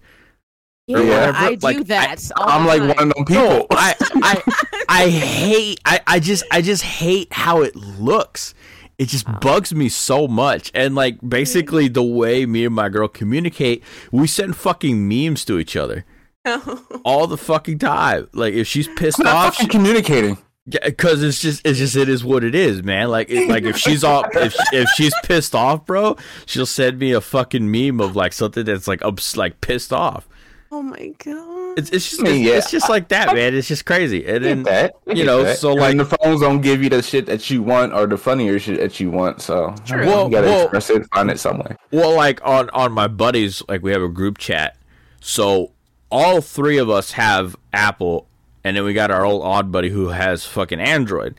[0.87, 2.31] Yeah, whatever, I do like, that.
[2.35, 3.43] all I'm like one of them people.
[3.43, 4.41] No, I I
[4.89, 8.53] I hate I I just I just hate how it looks.
[8.97, 9.37] It just oh.
[9.39, 10.71] bugs me so much.
[10.73, 15.59] And like basically the way me and my girl communicate, we send fucking memes to
[15.59, 16.05] each other
[17.05, 18.27] all the fucking time.
[18.33, 20.37] Like if she's pissed I'm not off, fucking communicating.
[20.67, 23.09] because it's just it's just it is what it is, man.
[23.09, 27.11] Like it, like if she's off if if she's pissed off, bro, she'll send me
[27.11, 30.27] a fucking meme of like something that's like ups, like pissed off.
[30.71, 31.77] oh my god.
[31.77, 32.57] It's it's just I mean, it's, yeah.
[32.57, 33.53] it's just like that, man.
[33.55, 34.25] It's just crazy.
[34.25, 34.95] And then that.
[35.07, 35.57] You know, that.
[35.57, 38.17] so, And like- the phones don't give you the shit that you want or the
[38.17, 39.41] funnier shit that you want.
[39.41, 40.05] So True.
[40.05, 41.77] Well, you gotta well- express it, find it somewhere.
[41.91, 44.75] Well, like on on my buddies, like we have a group chat.
[45.21, 45.71] So
[46.11, 48.27] all three of us have Apple,
[48.63, 51.35] and then we got our old odd buddy who has fucking Android.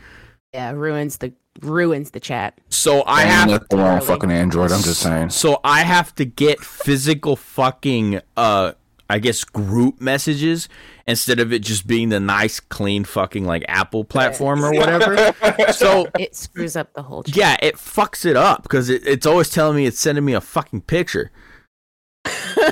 [0.52, 2.58] Yeah, ruins the ruins the chat.
[2.70, 4.72] So I I have have the wrong fucking Android.
[4.72, 5.30] I'm just saying.
[5.30, 8.72] so I have to get physical fucking uh
[9.11, 10.70] I guess group messages
[11.06, 15.35] instead of it just being the nice clean fucking like Apple platform or whatever.
[15.72, 17.37] so It screws up the whole chat.
[17.37, 20.40] yeah, it fucks it up because it, it's always telling me it's sending me a
[20.40, 21.30] fucking picture.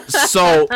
[0.09, 0.67] So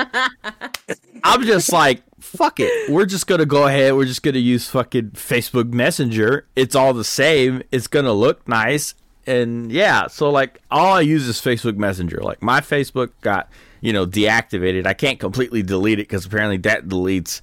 [1.23, 2.91] I'm just like, fuck it.
[2.91, 3.95] We're just gonna go ahead.
[3.95, 6.47] We're just gonna use fucking Facebook Messenger.
[6.57, 7.63] It's all the same.
[7.71, 8.95] It's gonna look nice,
[9.27, 10.07] and yeah.
[10.09, 12.19] So like, all I use is Facebook Messenger.
[12.23, 13.49] Like my Facebook got
[13.81, 14.87] you know deactivated.
[14.87, 17.41] I can't completely delete it because apparently that deletes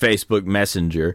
[0.00, 1.14] Facebook Messenger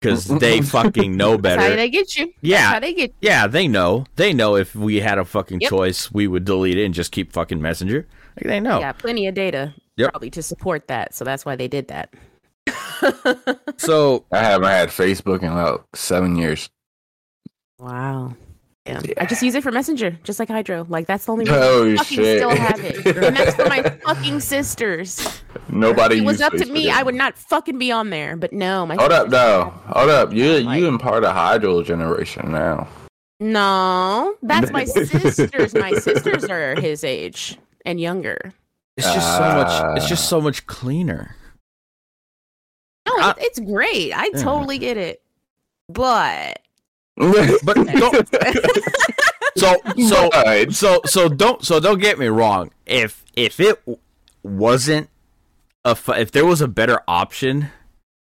[0.00, 1.76] because they fucking know That's how better.
[1.76, 2.26] they get you.
[2.26, 2.72] That's Yeah.
[2.72, 3.28] how they get You.
[3.28, 4.06] Yeah, they know.
[4.16, 5.70] They know if we had a fucking Yep.
[5.70, 8.06] choice, we would delete it and just keep fucking Messenger.
[8.40, 8.80] Like they know.
[8.80, 10.10] Yeah, plenty of data Yep.
[10.12, 12.12] probably to support that, so that's why they did that.
[13.78, 16.68] So I haven't had Facebook in about seven years.
[17.78, 18.34] Wow.
[18.86, 19.00] Yeah.
[19.04, 19.14] Yeah.
[19.18, 20.84] I just use it for Messenger, just like Hydro.
[20.88, 22.38] Like that's the only reason Oh I fucking shit!
[22.38, 23.06] still have it.
[23.24, 25.42] And that's for my fucking sisters.
[25.68, 26.16] Nobody.
[26.16, 28.36] If it was used up to Facebook me, I would not fucking be on there.
[28.36, 29.72] But no, my Hold up, sisters- though.
[29.88, 30.32] Hold up.
[30.32, 32.88] You Like- you in part of Hydro generation now.
[33.40, 35.74] No, that's my sisters.
[35.74, 37.56] My sisters are his age
[37.88, 38.52] and younger.
[38.96, 39.96] it's just so much.
[39.96, 40.28] It's just ah.
[40.36, 41.34] so much cleaner.
[43.06, 44.12] No, I- it's great.
[44.12, 44.42] I Yeah.
[44.42, 45.22] totally get it.
[45.88, 46.60] But
[47.16, 48.28] But don't.
[49.56, 49.74] So
[50.06, 52.70] so But- so so don't so don't get me wrong.
[52.86, 53.82] If if it
[54.44, 55.08] wasn't
[55.84, 57.70] a if there was a better option,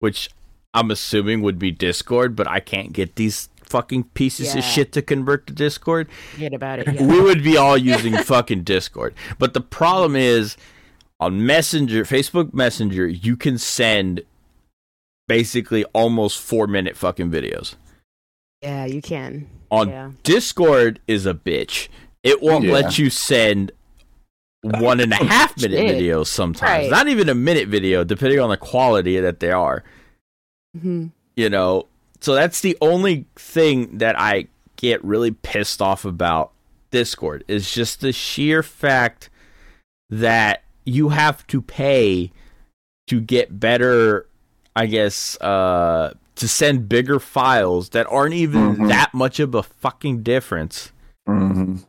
[0.01, 0.29] which
[0.75, 4.59] I'm assuming would be Discord, but I can't get these fucking pieces Yeah.
[4.61, 6.09] of shit to convert to Discord.
[6.33, 6.87] forget about it.
[6.95, 7.03] Yeah.
[7.05, 9.15] we would be all using fucking Discord.
[9.41, 10.57] But the problem is
[11.19, 14.23] on Messenger, Facebook Messenger, you can send
[15.27, 17.75] basically almost four minute fucking videos.
[18.63, 19.49] yeah, you can.
[19.71, 20.11] On Yeah.
[20.23, 21.89] Discord is a bitch.
[22.23, 22.73] It won't Yeah.
[22.75, 23.73] let you send
[24.63, 25.97] one and a half minute Shit.
[26.01, 26.85] videos sometimes.
[26.85, 26.91] Right.
[26.91, 29.83] Not even a minute video, depending on the quality that they are.
[30.81, 31.07] hmm
[31.37, 31.87] you know
[32.25, 36.53] so that's the only thing that i get really pissed off about
[36.91, 39.29] discord is just the sheer fact
[40.11, 42.31] that you have to pay
[43.07, 44.27] to get better
[44.75, 48.89] i guess uh to send bigger files that aren't even Mhm.
[48.89, 50.91] that much of a fucking difference
[51.29, 51.85] Mhm.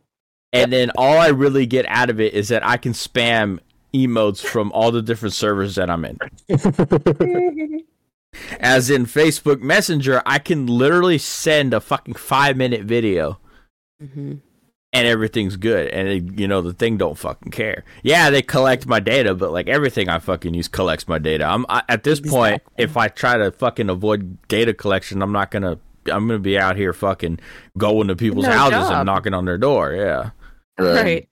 [0.53, 3.59] and then all i really get out of it is that i can spam
[3.93, 6.17] emotes from all the different servers that i'm in
[8.59, 13.39] as in Facebook Messenger, I can literally send a fucking five minute video
[13.99, 14.35] hmm
[14.95, 15.89] and everything's good.
[15.89, 17.83] And it, you know the thing don't fucking care.
[18.01, 21.43] Yeah, they collect my data, but like everything I fucking use collects my data.
[21.45, 25.51] I'm I, at this point, if I try to fucking avoid data collection, I'm not
[25.51, 25.79] gonna.
[26.07, 27.39] I'm gonna be out here fucking
[27.77, 29.93] going to people's No houses and knocking on their door.
[29.93, 30.29] Yeah.
[30.77, 31.27] Right.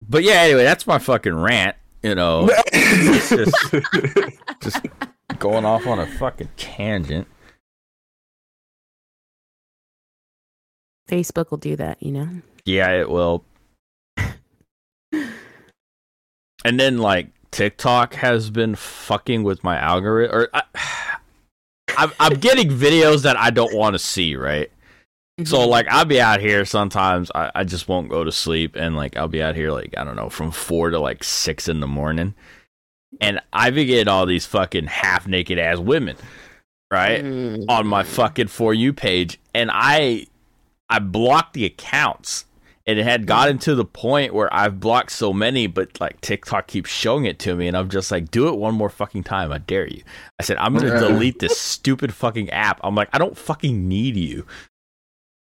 [0.00, 1.76] But yeah, anyway, that's my fucking rant.
[2.02, 3.74] You know, it's just,
[4.62, 4.86] just
[5.38, 7.26] going off on a fucking tangent.
[11.08, 12.28] Facebook will do that, you know.
[12.64, 13.44] Yeah, it will.
[16.64, 20.36] and then like TikTok has been fucking with my algorithm.
[20.36, 20.62] Or I,
[21.96, 24.36] I'm, I'm getting videos that I don't want to see.
[24.36, 24.70] Right.
[25.44, 25.68] So Mhm.
[25.68, 27.30] like I'll be out here sometimes.
[27.34, 30.04] I, I just won't go to sleep, and like I'll be out here like I
[30.04, 32.34] don't know from four to like six in the morning,
[33.20, 36.16] and I be getting all these fucking half naked ass women,
[36.92, 37.22] right?
[37.24, 37.64] Mm.
[37.68, 40.26] on my fucking for you page and I
[40.90, 42.46] I blocked the accounts
[42.86, 46.66] and it had gotten to the point where I've blocked so many, but like TikTok
[46.66, 49.52] keeps showing it to me, and I'm just like, do it one more fucking time.
[49.52, 50.02] I dare you.
[50.40, 52.80] I said, I'm gonna delete this stupid fucking app.
[52.82, 54.46] I'm like, I don't fucking need you.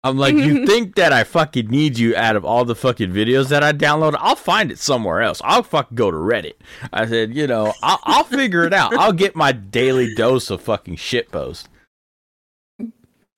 [0.04, 3.48] I'm like, you think that I fucking need you out of all the fucking videos
[3.48, 4.14] that I download?
[4.18, 5.40] I'll find it somewhere else.
[5.42, 6.54] I'll fucking go to Reddit.
[6.92, 8.94] I said, you know, I'll, I'll figure it out.
[8.96, 11.68] I'll get my daily dose of fucking shit post.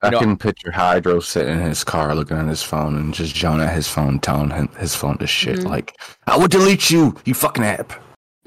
[0.02, 3.14] I You know- can picture Hydro sitting in his car looking at his phone and
[3.14, 5.60] just yelling at his phone, telling him his phone to shit.
[5.60, 5.68] Mhm.
[5.68, 7.92] Like, I would delete you, you fucking app.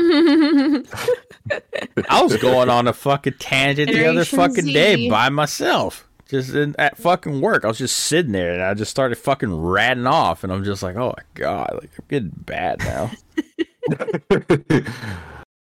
[0.01, 0.83] I
[2.21, 6.07] was going on a fucking tangent the other Generation fucking day by myself.
[6.29, 7.65] Just in, at fucking work.
[7.65, 10.83] I was just sitting there and I just started fucking ratting off and I'm just
[10.83, 13.09] like, oh my god, like I'm getting bad now.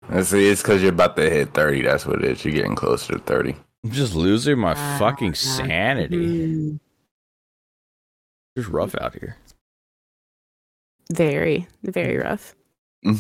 [0.10, 1.84] And see, it's because you're about to hit 30.
[1.84, 2.44] That's what it is.
[2.44, 3.56] You're getting closer to 30.
[3.84, 6.18] I'm just losing my Ah, fucking sanity.
[6.48, 6.80] Mm,
[8.56, 9.38] It's rough out here.
[11.14, 12.56] very, very rough.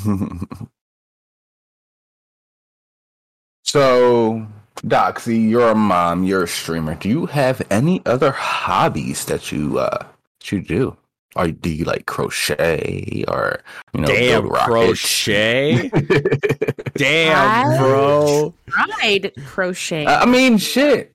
[3.63, 6.95] so, Doxy, you're a mom, you're a streamer.
[6.95, 10.05] Do you have any other hobbies that you uh
[10.39, 10.95] that you do?
[11.35, 13.59] Or do you like crochet or
[13.93, 15.89] you know Damn build crochet.
[16.95, 18.53] Damn, I- bro.
[18.69, 20.05] Tried crochet.
[20.07, 21.11] I mean, shit.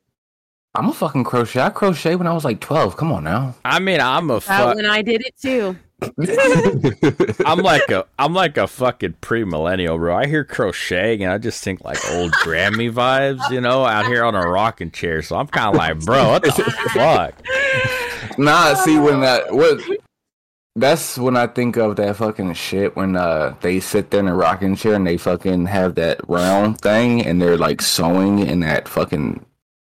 [0.76, 1.60] I'm a fucking crochet.
[1.60, 2.96] I crochet when I was like 12.
[2.96, 3.54] Come on now.
[3.64, 4.74] I mean, I'm a fuck.
[4.76, 5.76] when I did it too.
[7.46, 10.16] I'm like a I'm like a fucking pre-millennial, bro.
[10.16, 14.24] I hear crocheting and I just think like old Grammy vibes, you know, out here
[14.24, 15.22] on a rocking chair.
[15.22, 16.52] So I'm kind of like, bro, what the
[16.92, 17.34] fuck?
[18.38, 19.80] Nah, see when that what
[20.76, 24.34] that's when I think of that fucking shit when uh they sit there in a
[24.34, 28.88] rocking chair and they fucking have that round thing and they're like sewing in that
[28.88, 29.44] fucking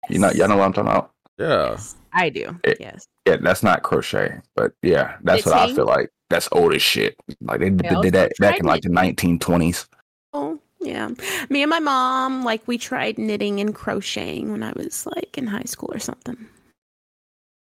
[0.10, 1.12] you know y'all know what I'm talking about?
[1.38, 1.78] Yeah.
[2.13, 2.60] I do.
[2.63, 3.06] It- yes.
[3.28, 6.10] Yeah, that's not crochet, but yeah, that's what I feel like.
[6.32, 7.15] That's old as shit.
[7.41, 9.88] Like they did, did that back in like the 1920s.
[10.34, 11.10] Oh, yeah.
[11.50, 15.45] Me and my mom, like, we tried knitting and crocheting when I was like in
[15.45, 16.47] high school or something.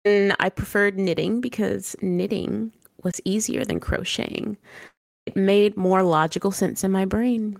[0.05, 2.71] And I preferred knitting because knitting
[3.03, 4.57] was easier than crocheting.
[5.25, 7.59] It made more logical sense in my brain.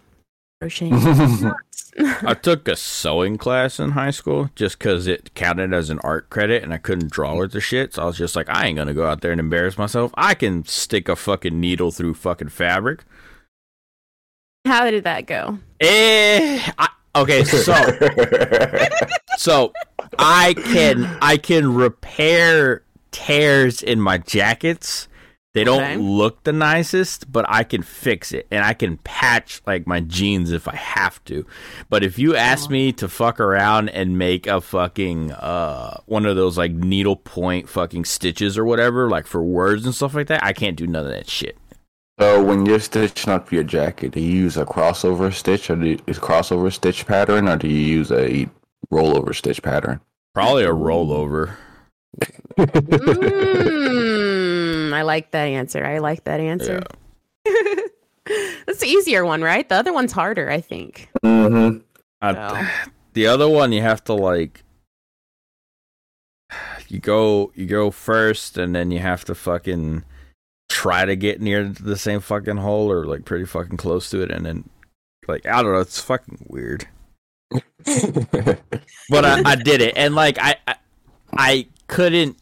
[0.64, 1.52] Crocheting.
[2.26, 6.30] I took a sewing class in high school just because it counted as an art
[6.30, 7.94] credit and I couldn't draw with the shit.
[7.94, 10.12] So I was just like, I ain't gonna go out there and embarrass myself.
[10.16, 13.04] I can stick a fucking needle through fucking fabric.
[14.66, 15.60] How did that go?
[15.82, 17.74] Eh, I, okay, so
[19.38, 19.74] so
[20.18, 25.10] I can I can repair tears in my jackets.
[25.54, 25.98] They don't Okay.
[25.98, 30.52] look the nicest, but I can fix it and I can patch like my jeans
[30.52, 31.46] if I have to.
[31.92, 36.36] But if you ask me to fuck around and make a fucking uh one of
[36.36, 40.44] those like needle point fucking stitches or whatever, like for words and stuff like that,
[40.44, 41.56] I can't do none of that shit.
[42.20, 45.86] So when you're stitching up your jacket, do you use a crossover stitch or do
[45.88, 48.50] you, is crossover stitch pattern or do you use a
[48.92, 50.00] rollover stitch pattern?
[50.34, 51.56] Probably a rollover.
[54.94, 55.86] I like that answer.
[55.86, 56.84] I like that answer.
[57.46, 59.68] That's the easier one, right?
[59.68, 61.10] The other one's harder, I think.
[61.24, 61.80] Mm-hmm.
[62.22, 62.68] I, So.
[63.14, 64.64] the other one you have to like
[66.88, 70.04] you go you go first and then you have to fucking
[70.70, 74.32] try to get near the same fucking hole or like pretty fucking close to it
[74.32, 74.70] and then
[75.28, 76.88] like I don't know it's fucking weird
[77.52, 80.76] but I, I did it and like I, I
[81.36, 82.38] I couldn't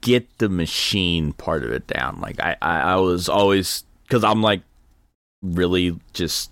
[0.00, 4.42] get the machine part of it down like I I, I was always because I'm
[4.42, 4.62] like
[5.42, 6.50] really just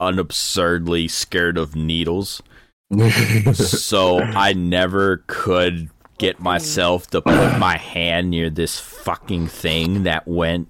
[0.00, 2.42] unabsurdly scared of needles
[3.54, 10.28] so I never could get myself to put my hand near this fucking thing that
[10.28, 10.68] went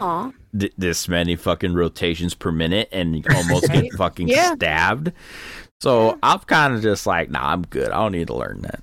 [0.00, 0.30] Aw.
[0.58, 4.54] th- this many fucking rotations per minute and almost get fucking Yeah.
[4.54, 5.12] stabbed.
[5.80, 7.90] So I'm kind of just like, nah, I'm good.
[7.90, 8.82] I don't need to learn that.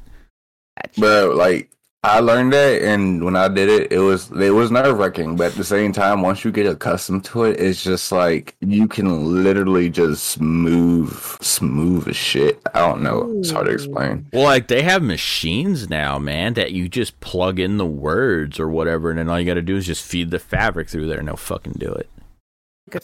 [0.97, 1.69] But like
[2.07, 5.35] I learned that, and when I did it, it was it was nerve wracking.
[5.35, 8.87] But at the same time, once you get accustomed to it, it's just like you
[8.87, 12.61] can literally just move smooth as shit.
[12.75, 13.33] I don't know.
[13.39, 14.27] It's hard to explain.
[14.31, 18.69] Well, like they have machines now, man, that you just plug in the words or
[18.69, 21.17] whatever, and then all you got to do is just feed the fabric through there,
[21.17, 22.07] and they'll fucking do it.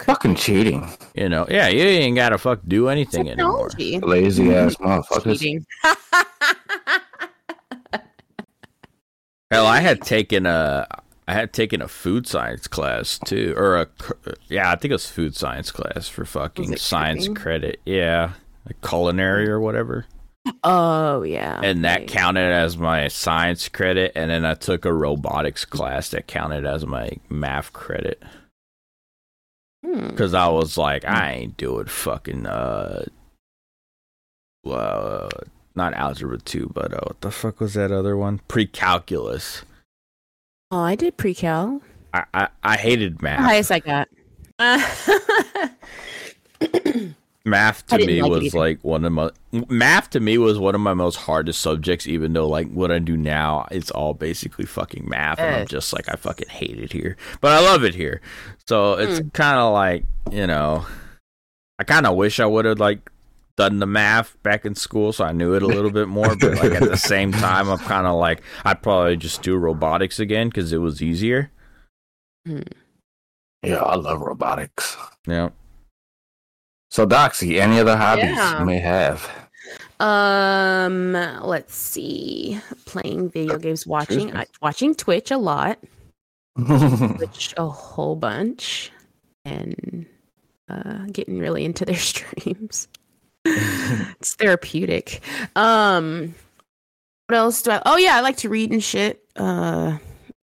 [0.06, 3.72] Fucking cheating, You know, yeah, you ain't gotta fuck do anything anymore.
[3.78, 5.66] Lazy ass motherfuckers.
[9.52, 10.88] Hell, I had taken a
[11.28, 13.88] I had taken a food science class too, or a
[14.48, 17.36] yeah, I think it was food science class for fucking science cooking?
[17.36, 17.82] credit.
[17.86, 18.32] Yeah,
[18.66, 20.06] like culinary or whatever.
[20.64, 21.60] Oh yeah.
[21.64, 22.08] and that right.
[22.08, 26.84] counted as my science credit and then i took a robotics class that counted as
[26.84, 28.24] my math credit
[29.86, 30.08] Hmm.
[30.10, 33.06] because i was like i ain't doing fucking uh
[34.66, 35.30] uh
[35.76, 38.40] not algebra 2 but uh, what the fuck was that other one?
[38.48, 39.64] Pre-calculus.
[40.72, 41.82] Oh, I did pre-cal.
[42.14, 44.08] i i, I hated The math highest I got.
[47.44, 49.32] math to me like was like one of my
[49.68, 53.00] math to me was one of my most hardest subjects even though like what i
[53.00, 56.92] do now it's all basically fucking math and i'm just like i fucking hate it
[56.94, 57.18] here.
[57.42, 58.22] But i love it here.
[58.68, 59.30] So it's Hmm.
[59.30, 60.86] kind of like you know
[61.80, 63.10] i kind of wish i would have like
[63.58, 66.56] done the math back in school so i knew it a little bit more but
[66.58, 70.48] like at the same time i'm kind of like i'd probably just do robotics again
[70.50, 71.52] because it was easier
[73.64, 74.98] Yeah, I love robotics.
[75.28, 75.50] yeah
[76.90, 78.60] So, Doxy, any other hobbies Yeah.
[78.60, 79.30] you may have?
[80.00, 82.60] um, let's see.
[82.86, 84.34] Playing video games, watching me.
[84.34, 85.78] I, watching Twitch a lot.
[87.18, 88.92] Twitch a whole bunch,
[89.46, 90.06] and
[90.70, 92.88] uh, getting really into their streams.
[93.46, 95.22] it's therapeutic.
[95.56, 96.36] Um,
[97.28, 97.82] what else do I?
[97.86, 99.24] Oh yeah, I like to read and shit.
[99.36, 99.98] Uh,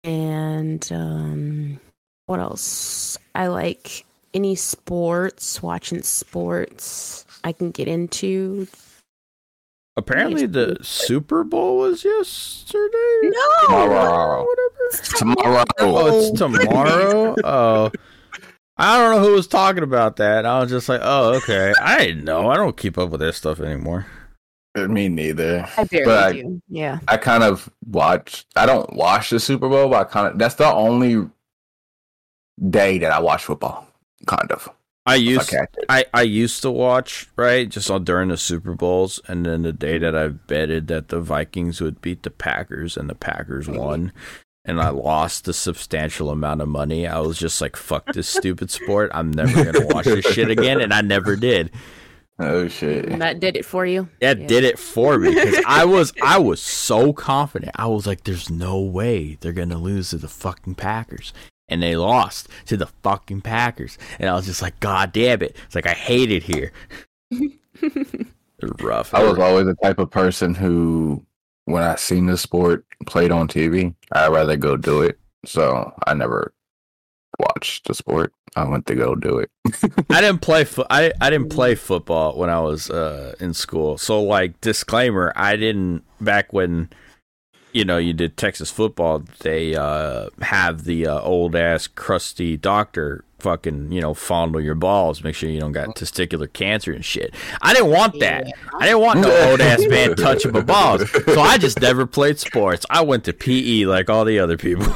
[0.03, 1.80] and um,
[2.26, 3.16] what else?
[3.35, 4.05] I like
[4.35, 7.24] any sports, watching sports.
[7.45, 8.66] I can get into.
[9.97, 14.45] apparently the super bowl was yesterday No, Tomorrow.
[14.47, 15.64] whatever Tomorrow.
[15.78, 17.35] Oh, it's tomorrow.
[17.45, 17.93] Oh,
[18.77, 20.45] I don't know who was talking about that.
[20.45, 21.72] I was just like, oh, okay.
[21.81, 22.51] I didn't know.
[22.51, 24.07] I don't keep up with this stuff anymore.
[24.77, 25.68] Uh, me neither.
[25.77, 26.62] I barely But I- do.
[26.68, 26.99] Yeah.
[27.07, 28.45] I kind of watch.
[28.57, 30.39] I don't watch the Super Bowl, but I kind of.
[30.39, 31.29] That's the only
[32.68, 33.87] day that I watch football.
[34.27, 34.68] Kind of.
[35.07, 35.66] I used Okay.
[35.91, 39.72] I, I used to watch right just on during the Super Bowls, and then the
[39.72, 44.12] day that I betted that the Vikings would beat the Packers and the Packers won,
[44.64, 47.06] and I lost a substantial amount of money.
[47.06, 49.10] I was just like, "Fuck this stupid sport!
[49.14, 51.70] I'm never gonna watch this shit again," and I never did.
[52.38, 53.04] Oh shit.
[53.06, 54.08] And that did it for you.
[54.20, 54.46] That Yeah.
[54.48, 57.72] did it for me because I was I was so confident.
[57.76, 61.32] I was like, "There's no way they're gonna lose to the fucking Packers,"
[61.68, 63.98] and they lost to the fucking Packers.
[64.18, 66.72] And I was just like, "God damn it!" It's like I hate it here.
[67.80, 69.12] They're rough.
[69.14, 71.24] I was always the type of person who,
[71.64, 75.18] when I seen the sport played on TV, I'd rather go do it.
[75.44, 76.52] So I never
[77.38, 78.32] watched the sport.
[78.56, 79.50] I went to go do it.
[80.10, 80.64] I didn't play.
[80.64, 83.98] Fo- I I didn't play football when I was uh, in school.
[83.98, 86.90] So like disclaimer, I didn't back when
[87.75, 89.22] you know you did Texas football.
[89.41, 95.22] They uh, have the uh, old ass crusty doctor fucking you know fondle your balls,
[95.22, 97.35] make sure you don't got testicular cancer and shit.
[97.61, 98.47] I didn't want that.
[98.81, 101.11] I didn't want no old ass man touching my balls.
[101.27, 102.87] So I just never played sports.
[102.89, 104.87] I went to PE like all the other people.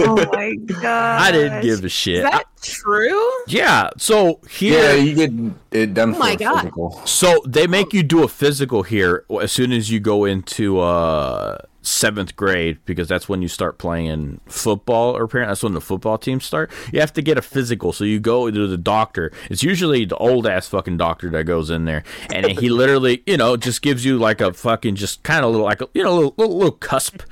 [0.00, 1.20] Oh my god!
[1.20, 2.16] I didn't give a shit.
[2.16, 2.22] Is shit.
[2.22, 3.30] that true?
[3.46, 3.90] yeah.
[3.98, 4.82] So here.
[4.82, 6.60] yeah, you get it done Oh for my a God.
[6.62, 7.02] physical.
[7.04, 11.58] So they make you do a physical here as soon as you go into uh
[11.88, 16.18] seventh grade because that's when you start playing football or apparently that's when the football
[16.18, 16.70] teams start.
[16.92, 19.32] You have to get a physical, so you go to the doctor.
[19.50, 23.36] It's usually the old ass fucking doctor that goes in there, and he literally, you
[23.36, 26.14] know, just gives you like a fucking just kind of little like a, you know
[26.14, 27.22] little, little little cusp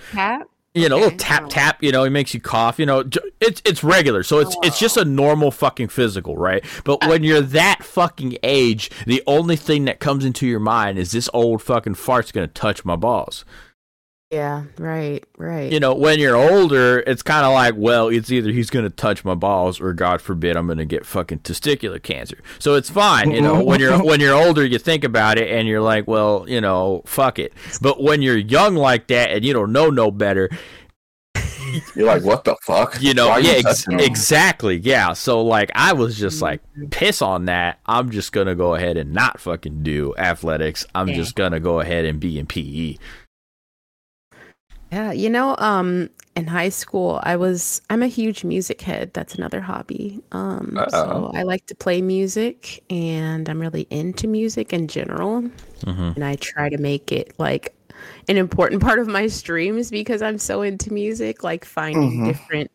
[0.77, 1.05] you know, a Okay.
[1.05, 1.83] little tap tap.
[1.83, 2.79] You know, he makes you cough.
[2.79, 3.03] You know,
[3.41, 5.05] it's it's regular, so it's it's just a oh.
[5.05, 6.63] normal fucking physical, right?
[6.85, 7.09] But uh.
[7.09, 11.31] when you're that fucking age, the only thing that comes into your mind is this
[11.33, 13.45] old fucking fart's gonna touch my balls.
[14.31, 14.65] Yeah.
[14.77, 15.25] Right.
[15.39, 15.71] Right.
[15.73, 19.25] You know, when you're older, it's kind of like, well, it's either he's gonna touch
[19.25, 22.39] my balls or, God forbid, I'm gonna get fucking testicular cancer.
[22.59, 23.31] So it's fine.
[23.31, 26.45] You know, when you're when you're older, you think about it and you're like, well,
[26.49, 27.53] you know, fuck it.
[27.81, 30.51] But when you're young like that and you don't know no better,
[31.95, 33.01] You're like, what the fuck?
[33.03, 36.87] you know Why yeah you ex- exactly yeah so like i was just like mm-hmm.
[36.91, 41.17] piss on that i'm just gonna go ahead and not fucking do athletics i'm Yeah.
[41.17, 42.95] just gonna go ahead and be in E.
[42.95, 42.99] pe
[44.93, 49.13] Yeah, you know, um, in high school, I was I'm a huge music head.
[49.15, 50.23] That's another hobby.
[50.33, 51.33] Um, so.
[51.35, 55.43] I like to play music, and I'm really into music in general.
[55.43, 56.13] mm-hmm.
[56.15, 57.75] And I try to make it like
[58.29, 61.43] an important part of my streams because I'm so into music.
[61.45, 62.27] Like finding Mhm.
[62.27, 62.71] different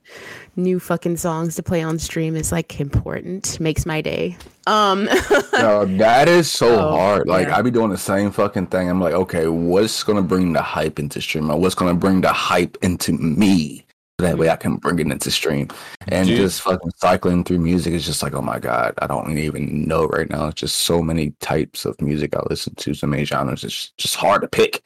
[0.56, 3.60] new fucking songs to play on stream is like important.
[3.60, 4.38] Makes my day.
[4.68, 5.06] Um,
[5.54, 7.28] No, that is so Oh, hard.
[7.28, 7.58] Like yeah.
[7.58, 8.90] I be doing the same fucking thing.
[8.90, 11.50] I'm like, okay, what's gonna bring the hype into stream?
[11.52, 13.86] Or what's gonna bring the hype into me
[14.20, 15.70] That way I can bring it into stream.
[16.10, 16.38] And Dude.
[16.38, 20.06] just fucking cycling through music is just like, oh my God, I don't even know
[20.06, 20.46] right now.
[20.50, 23.64] It's just so many types of music I listen to, so many genres.
[23.64, 24.84] It's just hard to pick.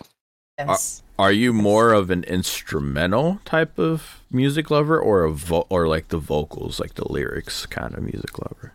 [0.58, 1.04] Yes.
[1.18, 6.10] Are you more of an instrumental type of music lover, or a vo- or like
[6.10, 8.74] the vocals, like the lyrics kind of music lover?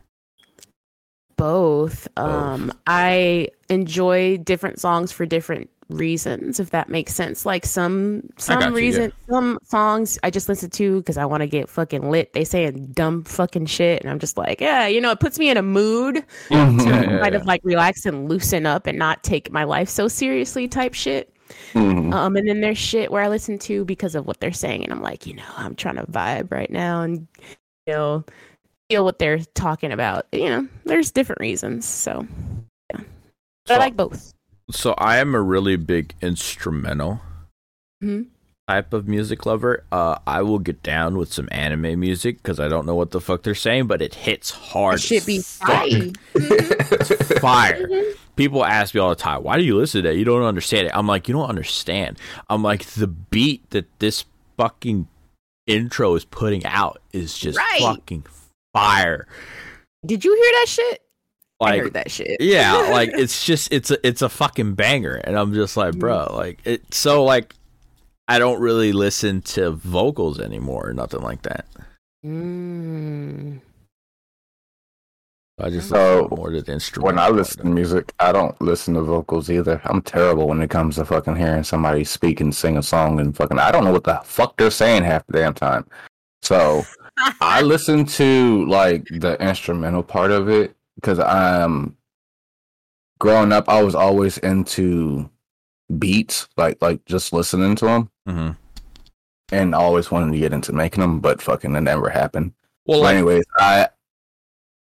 [1.41, 2.07] both.
[2.19, 7.47] Um, I enjoy different songs for different reasons, if that makes sense.
[7.47, 11.47] Like some some you, reason, some songs I just listen to because I want to
[11.47, 12.35] get fucking lit.
[12.35, 15.49] They saying dumb fucking shit, and I'm just like, yeah, you know, it puts me
[15.49, 16.17] in a mood
[16.51, 17.41] to Yeah, yeah, kind yeah.
[17.41, 21.30] of like relax and loosen up and not take my life so seriously type shit.
[21.73, 22.13] Mhm.
[22.13, 24.93] Um, and then there's shit where I listen to because of what they're saying, and
[24.93, 27.27] I'm like, you know, I'm trying to vibe right now and
[27.87, 28.25] you know
[28.91, 30.27] feel what they're talking about.
[30.33, 31.87] You know, there's different reasons.
[31.87, 32.27] So,
[32.91, 33.05] but
[33.69, 34.35] I like both.
[34.71, 37.21] So I am a really big instrumental
[38.03, 38.27] Mhm.
[38.71, 39.85] Type of music lover.
[39.91, 43.21] Uh, I will get down with some anime music because I don't know what the
[43.21, 44.97] fuck they're saying, but it hits hard.
[44.97, 46.11] It should be fire.
[46.35, 47.89] It's fire.
[48.37, 50.17] People ask me all the time, "Why do you listen to that?
[50.17, 52.19] You don't understand it." I'm like, "You don't understand."
[52.49, 54.25] I'm like, the beat that this
[54.57, 55.09] fucking
[55.67, 57.81] intro is putting out is just Right.
[57.81, 58.25] fucking
[58.73, 59.27] fire.
[60.07, 61.03] Did you hear that shit?
[61.63, 62.41] I heard that shit.
[62.41, 66.33] yeah, like it's just it's a it's a fucking banger, and I'm just like, bro,
[66.35, 66.95] like it.
[66.95, 67.55] So like,
[68.31, 71.67] I don't really listen to vocals anymore, or nothing like that.
[72.25, 73.61] Mm.
[75.59, 77.07] I just So, more to the instrument.
[77.07, 79.81] when I listen to music, I don't listen to vocals either.
[79.85, 83.37] I'm terrible when it comes to fucking hearing somebody speak and sing a song and
[83.37, 85.85] fucking I don't know what the fuck they're saying half the damn time.
[86.43, 86.85] So
[87.41, 91.97] I listen to like the instrumental part of it because I'm
[93.19, 93.69] growing up.
[93.69, 95.29] I was always into
[95.99, 98.51] beats, like like just listening to them, hmm
[99.53, 102.53] and always wanted to get into making them, but fucking it never happened.
[102.87, 103.89] Well, like, anyways, I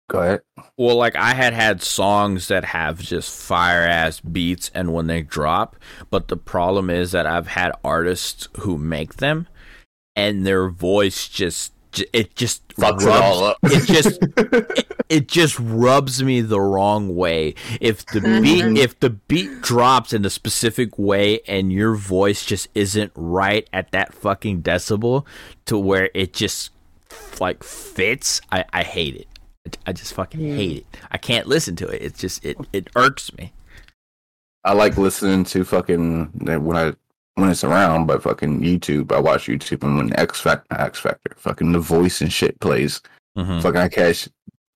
[0.08, 0.42] go ahead.
[0.76, 5.22] well, like I had had songs that have just fire ass beats, and when they
[5.22, 5.76] drop,
[6.08, 9.48] but the problem is that I've had artists who make them,
[10.14, 11.72] and their voice just
[12.12, 13.56] it just Fucks it rubs- all up.
[13.64, 14.18] It just
[15.08, 17.54] it just rubs me the wrong way.
[17.80, 18.76] If the beat Mhm.
[18.78, 23.90] if the beat drops in a specific way and your voice just isn't right at
[23.92, 25.24] that fucking decibel
[25.66, 26.70] to where it just
[27.40, 29.26] like fits, I I hate it.
[29.66, 30.86] I- I just fucking hate it.
[31.10, 32.00] I can't listen to it.
[32.02, 33.52] It's just it it irks me.
[34.64, 36.30] I like listening to fucking
[36.64, 36.92] when I
[37.40, 39.12] when it's around, but fucking YouTube.
[39.12, 43.00] I watch YouTube and when X Factor, X Factor, fucking the voice and shit plays.
[43.36, 43.62] Mhm.
[43.62, 44.28] Fucking I catch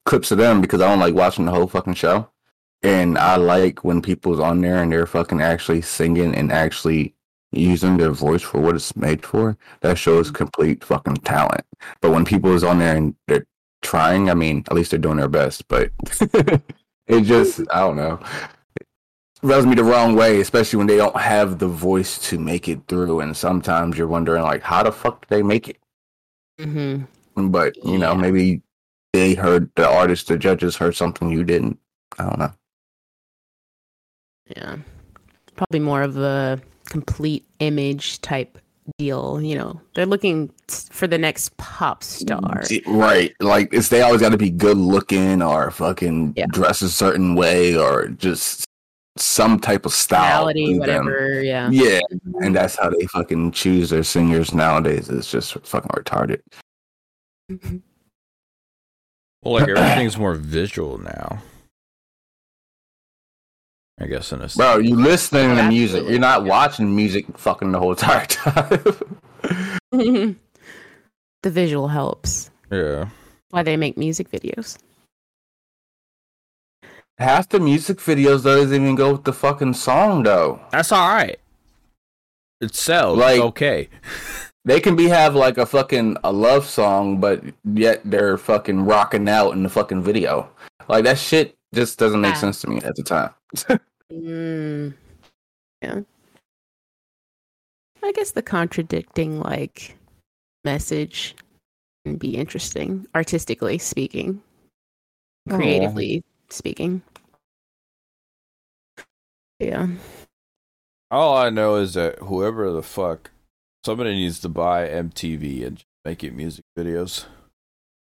[0.04, 2.28] clips of them because I don't like watching the whole fucking show.
[2.82, 7.14] And I like when people's on there and they're fucking actually singing and actually
[7.52, 9.56] using their voice for what it's made for.
[9.80, 11.64] That shows complete fucking talent.
[12.02, 13.46] But when people is on there and they're
[13.80, 15.66] trying, I mean, at least they're doing their best.
[15.68, 15.90] But
[17.06, 18.20] it just, I don't know
[19.44, 22.80] rubs me the wrong way, especially when they don't have the voice to make it
[22.88, 23.20] through.
[23.20, 25.76] And sometimes you're wondering, like, how the fuck did they make it?
[26.58, 27.02] hmm
[27.36, 28.62] But you know, maybe
[29.12, 31.78] they heard the artist, the judges heard something you didn't.
[32.18, 32.52] I don't know.
[34.56, 34.76] Yeah.
[35.56, 38.58] Probably more of a complete image type
[38.98, 39.40] deal.
[39.40, 42.62] You know, they're looking for the next pop star.
[42.86, 43.34] Right?
[43.40, 46.46] Like, it's they always got to be good looking or fucking Yeah.
[46.46, 48.64] dress a certain way or just
[49.16, 50.46] some type of style.
[50.46, 51.04] Personality, to them.
[51.06, 51.42] whatever.
[51.42, 51.70] Yeah.
[51.70, 52.46] Yeah, Mhm.
[52.46, 55.08] and that's how they fucking choose their singers nowadays.
[55.08, 56.40] It's just fucking retarded.
[59.42, 61.42] Well, like everything's more visual now.
[64.00, 64.56] I guess in a sense.
[64.56, 65.98] Bro, you listening to music.
[65.98, 66.10] absolutely.
[66.12, 66.48] You're not Yeah.
[66.48, 68.82] watching music fucking the whole entire time.
[71.42, 72.50] the visual helps.
[72.72, 73.08] Yeah.
[73.50, 74.78] Why they make music videos.
[77.18, 80.60] Half the music videos doesn't even go with the fucking song though.
[80.70, 81.38] That's all right.
[82.60, 83.18] It sells.
[83.18, 83.88] Like- okay.
[84.66, 89.28] They can be have like a fucking a love song, but yet they're fucking rocking
[89.28, 90.48] out in the fucking video.
[90.88, 92.38] Like that shit just doesn't make Ah.
[92.38, 93.30] sense to me at the time.
[94.12, 94.94] Mm.
[95.82, 96.00] Yeah.
[98.02, 99.96] I guess the contradicting like
[100.64, 101.34] message
[102.06, 104.42] can be interesting, artistically speaking,
[105.50, 105.58] Oh.
[106.48, 107.02] Creatively speaking.
[109.58, 109.88] Yeah.
[111.10, 113.30] All I know is that whoever the fuck,
[113.84, 117.26] somebody needs to buy MTV and just make it music videos.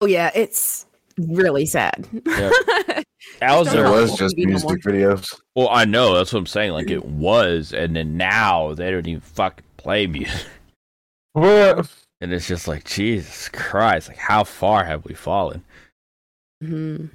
[0.01, 0.85] Oh yeah, it's
[1.17, 2.07] really sad.
[2.25, 2.51] Yeah.
[3.39, 5.33] That was There was just TV no music videos.
[5.55, 6.73] well, I know that's what I'm saying.
[6.73, 10.45] Like it was, and then now they don't even fucking play music.
[11.33, 11.87] Well,
[12.21, 15.63] and it's just like Jesus Christ, like how far have we fallen?
[16.61, 17.07] hmm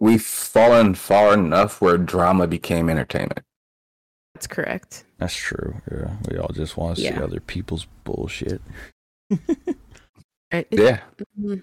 [0.00, 3.40] We've fallen far enough where drama became entertainment.
[4.34, 5.04] That's correct.
[5.18, 5.80] That's true.
[5.90, 8.60] Yeah, we all just want to see other people's bullshit.
[10.52, 10.66] Right?
[10.70, 11.00] Yeah.
[11.40, 11.62] Mhm.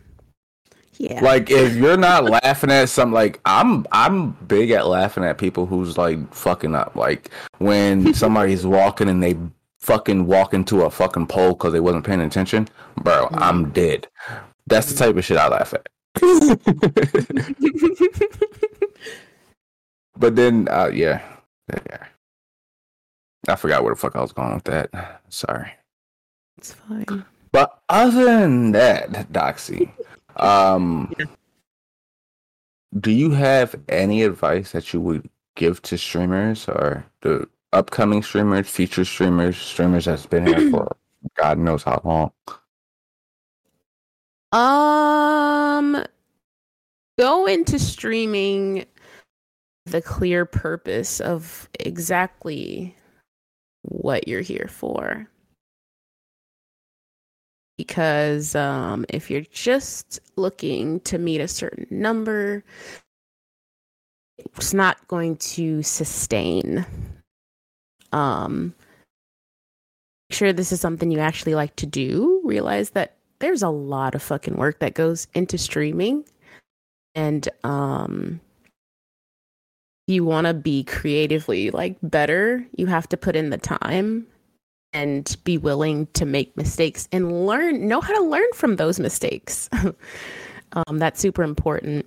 [0.98, 1.22] Yeah.
[1.22, 5.66] Like if you're not laughing at something like I'm I'm big at laughing at people
[5.66, 6.96] who's like fucking up.
[6.96, 7.30] Like
[7.60, 9.36] when somebody's walking and they
[9.80, 12.68] fucking walk into a fucking pole because they wasn't paying attention,
[13.04, 14.08] bro, I'm dead.
[14.68, 15.88] That's the type of shit I laugh at.
[20.18, 21.22] but then uh yeah.
[21.70, 22.06] Yeah.
[23.48, 25.22] I forgot where the fuck I was going with that.
[25.30, 25.72] Sorry.
[26.58, 27.26] it's fine.
[27.52, 29.92] But other than that, Doxy,
[30.38, 31.14] um,
[33.00, 38.70] do you have any advice that you would give to streamers or the upcoming streamers,
[38.70, 40.96] future streamers, streamers that's been here for
[41.36, 42.32] God knows how long?
[45.72, 46.04] Um,
[47.18, 48.86] go into streaming
[49.86, 52.96] the clear purpose of exactly
[53.84, 55.28] what you're here for.
[57.78, 62.64] Because um, if you're just looking to meet a certain number,
[64.38, 66.86] it's not going to sustain.
[68.12, 68.76] Um,
[70.30, 72.42] make sure this is something you actually like to do.
[72.44, 76.24] Realize that there's a lot of fucking work that goes into streaming.
[77.14, 78.40] And um
[80.08, 84.26] you want to be creatively like better you have to put in the time
[84.94, 89.70] and be willing to make mistakes and learn know how to learn from those mistakes.
[90.88, 92.06] Um that's super important.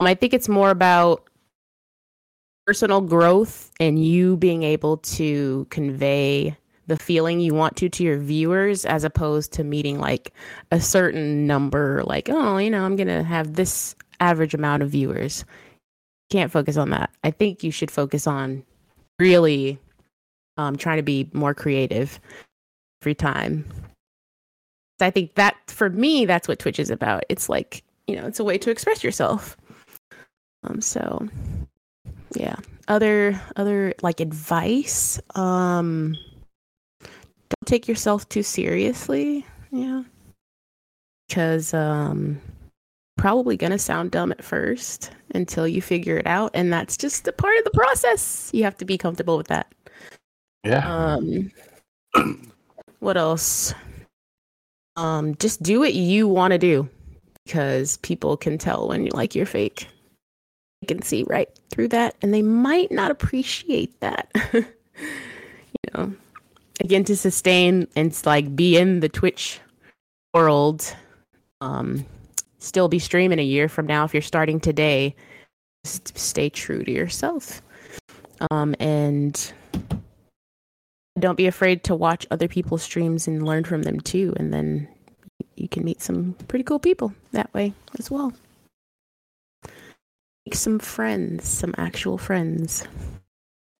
[0.00, 1.28] Um, i think it's more about
[2.66, 6.56] personal growth and you being able to convey
[6.86, 10.32] the feeling you want to to your viewers as opposed to meeting like
[10.70, 15.44] a certain number like oh you know i'm gonna have this average amount of viewers.
[16.30, 17.10] Can't focus on that.
[17.24, 18.62] I think you should focus on
[19.18, 19.78] really
[20.56, 22.18] um, trying to be more creative
[23.02, 23.66] every time.
[25.00, 27.24] I think that for me that's what twitch is about.
[27.28, 29.56] It's like you know it's a way to express yourself.
[30.62, 31.28] Um so
[32.36, 32.54] yeah.
[32.86, 35.20] Other other like advice?
[35.34, 36.16] Um
[37.52, 39.46] don't take yourself too seriously.
[39.70, 40.02] Yeah.
[41.28, 42.40] Because um
[43.16, 47.32] probably gonna sound dumb at first until you figure it out and that's just a
[47.32, 48.50] part of the process.
[48.52, 49.72] You have to be comfortable with that.
[50.64, 51.14] Yeah.
[51.14, 51.50] um
[53.00, 53.74] what else?
[54.96, 56.88] Um just do what you want to do
[57.44, 59.88] because people can tell when you like you're fake.
[60.80, 64.32] They can see right through that and they might not appreciate that.
[65.82, 66.12] You know
[66.80, 69.60] again to sustain and like be in the twitch
[70.34, 70.94] world
[71.60, 72.04] um
[72.58, 75.14] still be streaming a year from now if you're starting today
[75.84, 77.60] just stay true to yourself.
[78.50, 79.52] Um and
[81.18, 84.88] don't be afraid to watch other people's streams and learn from them too and then
[85.56, 88.32] you can meet some pretty cool people that way as well.
[90.46, 92.84] Make some friends some actual friends.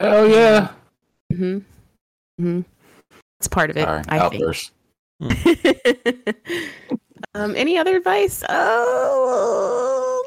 [0.01, 0.73] Hell yeah.
[1.33, 1.59] hmm
[2.39, 2.61] hmm
[3.43, 4.71] it's part of it Sorry, i think
[7.35, 8.43] um, any other advice?
[8.49, 10.25] Oh,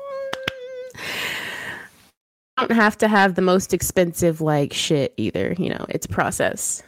[2.57, 5.55] don't have to have the most expensive like shit either.
[5.57, 6.83] You know, it's a process.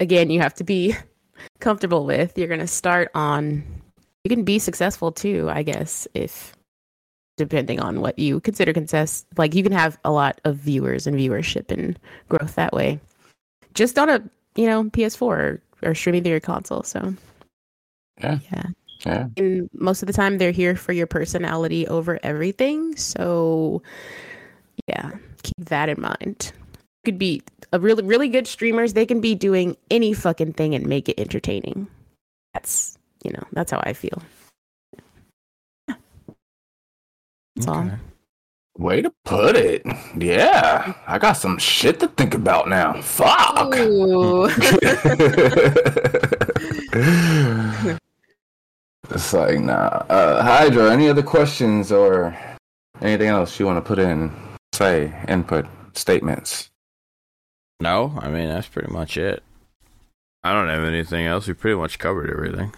[0.00, 0.94] Again, you have to be
[1.60, 2.38] comfortable with.
[2.38, 3.64] You're gonna start on.
[4.24, 6.54] You can be successful too, I guess, if
[7.36, 9.24] depending on what you consider success.
[9.36, 13.00] Like you can have a lot of viewers and viewership and growth that way.
[13.74, 14.22] Just on a
[14.58, 16.82] you know PS4 or, or streaming through your console.
[16.82, 17.14] So
[18.20, 18.38] Yeah.
[18.50, 18.64] yeah
[19.06, 19.28] Yeah.
[19.36, 23.80] and most of the time they're here for your personality over everything so
[24.88, 25.12] yeah
[25.44, 26.50] keep that in mind
[27.04, 27.40] could be
[27.72, 31.20] a really really good streamers they can be doing any fucking thing and make it
[31.20, 31.86] entertaining
[32.54, 34.20] that's you know that's how i feel
[37.56, 37.94] that's all Okay.
[38.78, 39.84] Way to put it.
[40.16, 40.94] Yeah.
[41.08, 43.02] I got some shit to think about now.
[43.02, 43.74] Fuck.
[43.76, 44.46] Ooh.
[49.10, 50.04] it's like nah.
[50.08, 52.36] Uh, Hydra, any other questions or
[53.00, 54.32] anything else you want to put in?
[54.72, 56.70] Say input statements.
[57.80, 59.42] No, I mean that's pretty much it.
[60.44, 61.48] I don't have anything else.
[61.48, 62.72] We pretty much covered everything.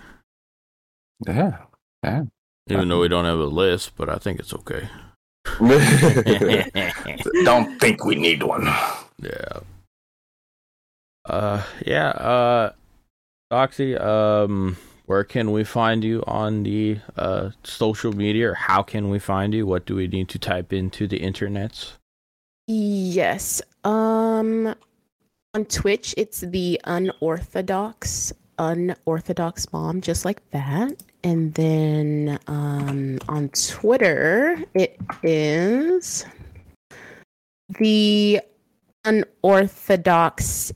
[1.26, 1.58] Yeah.
[2.02, 2.22] Yeah.
[2.70, 4.88] Even though we don't have a list, but I think it's okay.
[7.44, 8.64] Don't think we need one.
[9.22, 9.60] Yeah.
[11.26, 12.72] Uh yeah, uh
[13.50, 19.10] Oxy, um where can we find you on the uh, social media, or how can
[19.10, 19.66] we find you?
[19.66, 21.92] What do we need to type into the internets?
[22.66, 23.60] Yes.
[23.84, 24.74] Um
[25.52, 30.96] on Twitch it's the unorthodox unorthodox mom just like that.
[31.22, 36.24] And then um on Twitter it is
[37.78, 38.40] the
[39.04, 40.72] unorthodox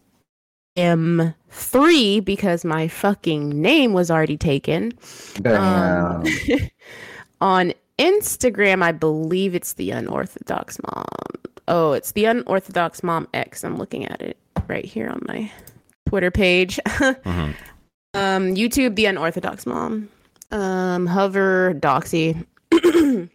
[0.76, 4.92] M3 because my fucking name was already taken.
[5.44, 6.24] Um,
[7.40, 11.04] on Instagram, I believe it's the unorthodox mom.
[11.68, 13.64] Oh, it's the unorthodox mom X.
[13.64, 14.36] I'm looking at it
[14.68, 15.50] right here on my
[16.06, 16.78] Twitter page.
[16.88, 17.54] Mhm.
[18.16, 20.08] Um, YouTube, the unorthodox mom.
[20.54, 22.46] Um, hover doxy.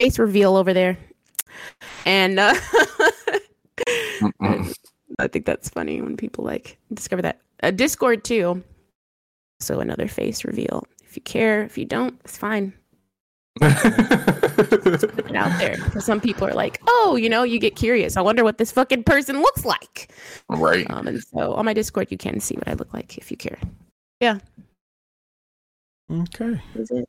[0.00, 0.98] Face reveal over there.
[2.04, 2.54] And uh,
[5.20, 7.40] I think that's funny when people like discover that.
[7.62, 8.64] Uh, Discord too.
[9.60, 10.84] So another face reveal.
[11.04, 12.72] If you care, if you don't, it's fine.
[13.60, 15.76] Put it out there.
[16.00, 18.16] some people are like, oh, you know, you get curious.
[18.16, 20.12] I wonder what this fucking person looks like.
[20.48, 20.88] right.
[20.90, 23.36] Um, and so on my Discord, you can see what I look like if you
[23.36, 23.58] care.
[26.10, 26.60] Okay.
[26.74, 27.08] That's it.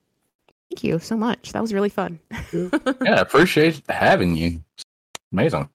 [0.69, 1.51] Thank you so much.
[1.51, 2.19] That was really fun.
[2.53, 4.63] Yeah, I appreciate having you.
[5.31, 5.69] Amazing.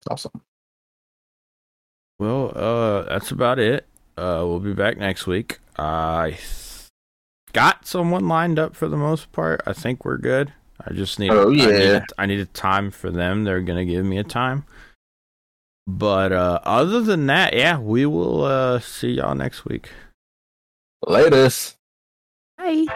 [0.00, 0.40] It's Awesome.
[2.18, 3.86] Well, uh, that's about it.
[4.16, 5.58] Uh, we'll be back next week.
[5.78, 6.38] I
[7.52, 9.60] got someone lined up for the most part.
[9.66, 10.52] I think we're good.
[10.84, 11.30] I just need.
[11.30, 11.96] Oh, I need, yeah.
[11.96, 13.44] a, I need a time for them.
[13.44, 14.64] They're gonna give me a time.
[15.86, 19.90] But uh, other than that, yeah, we will uh, see y'all next week.
[21.06, 21.75] Latest.
[22.66, 22.86] Bye.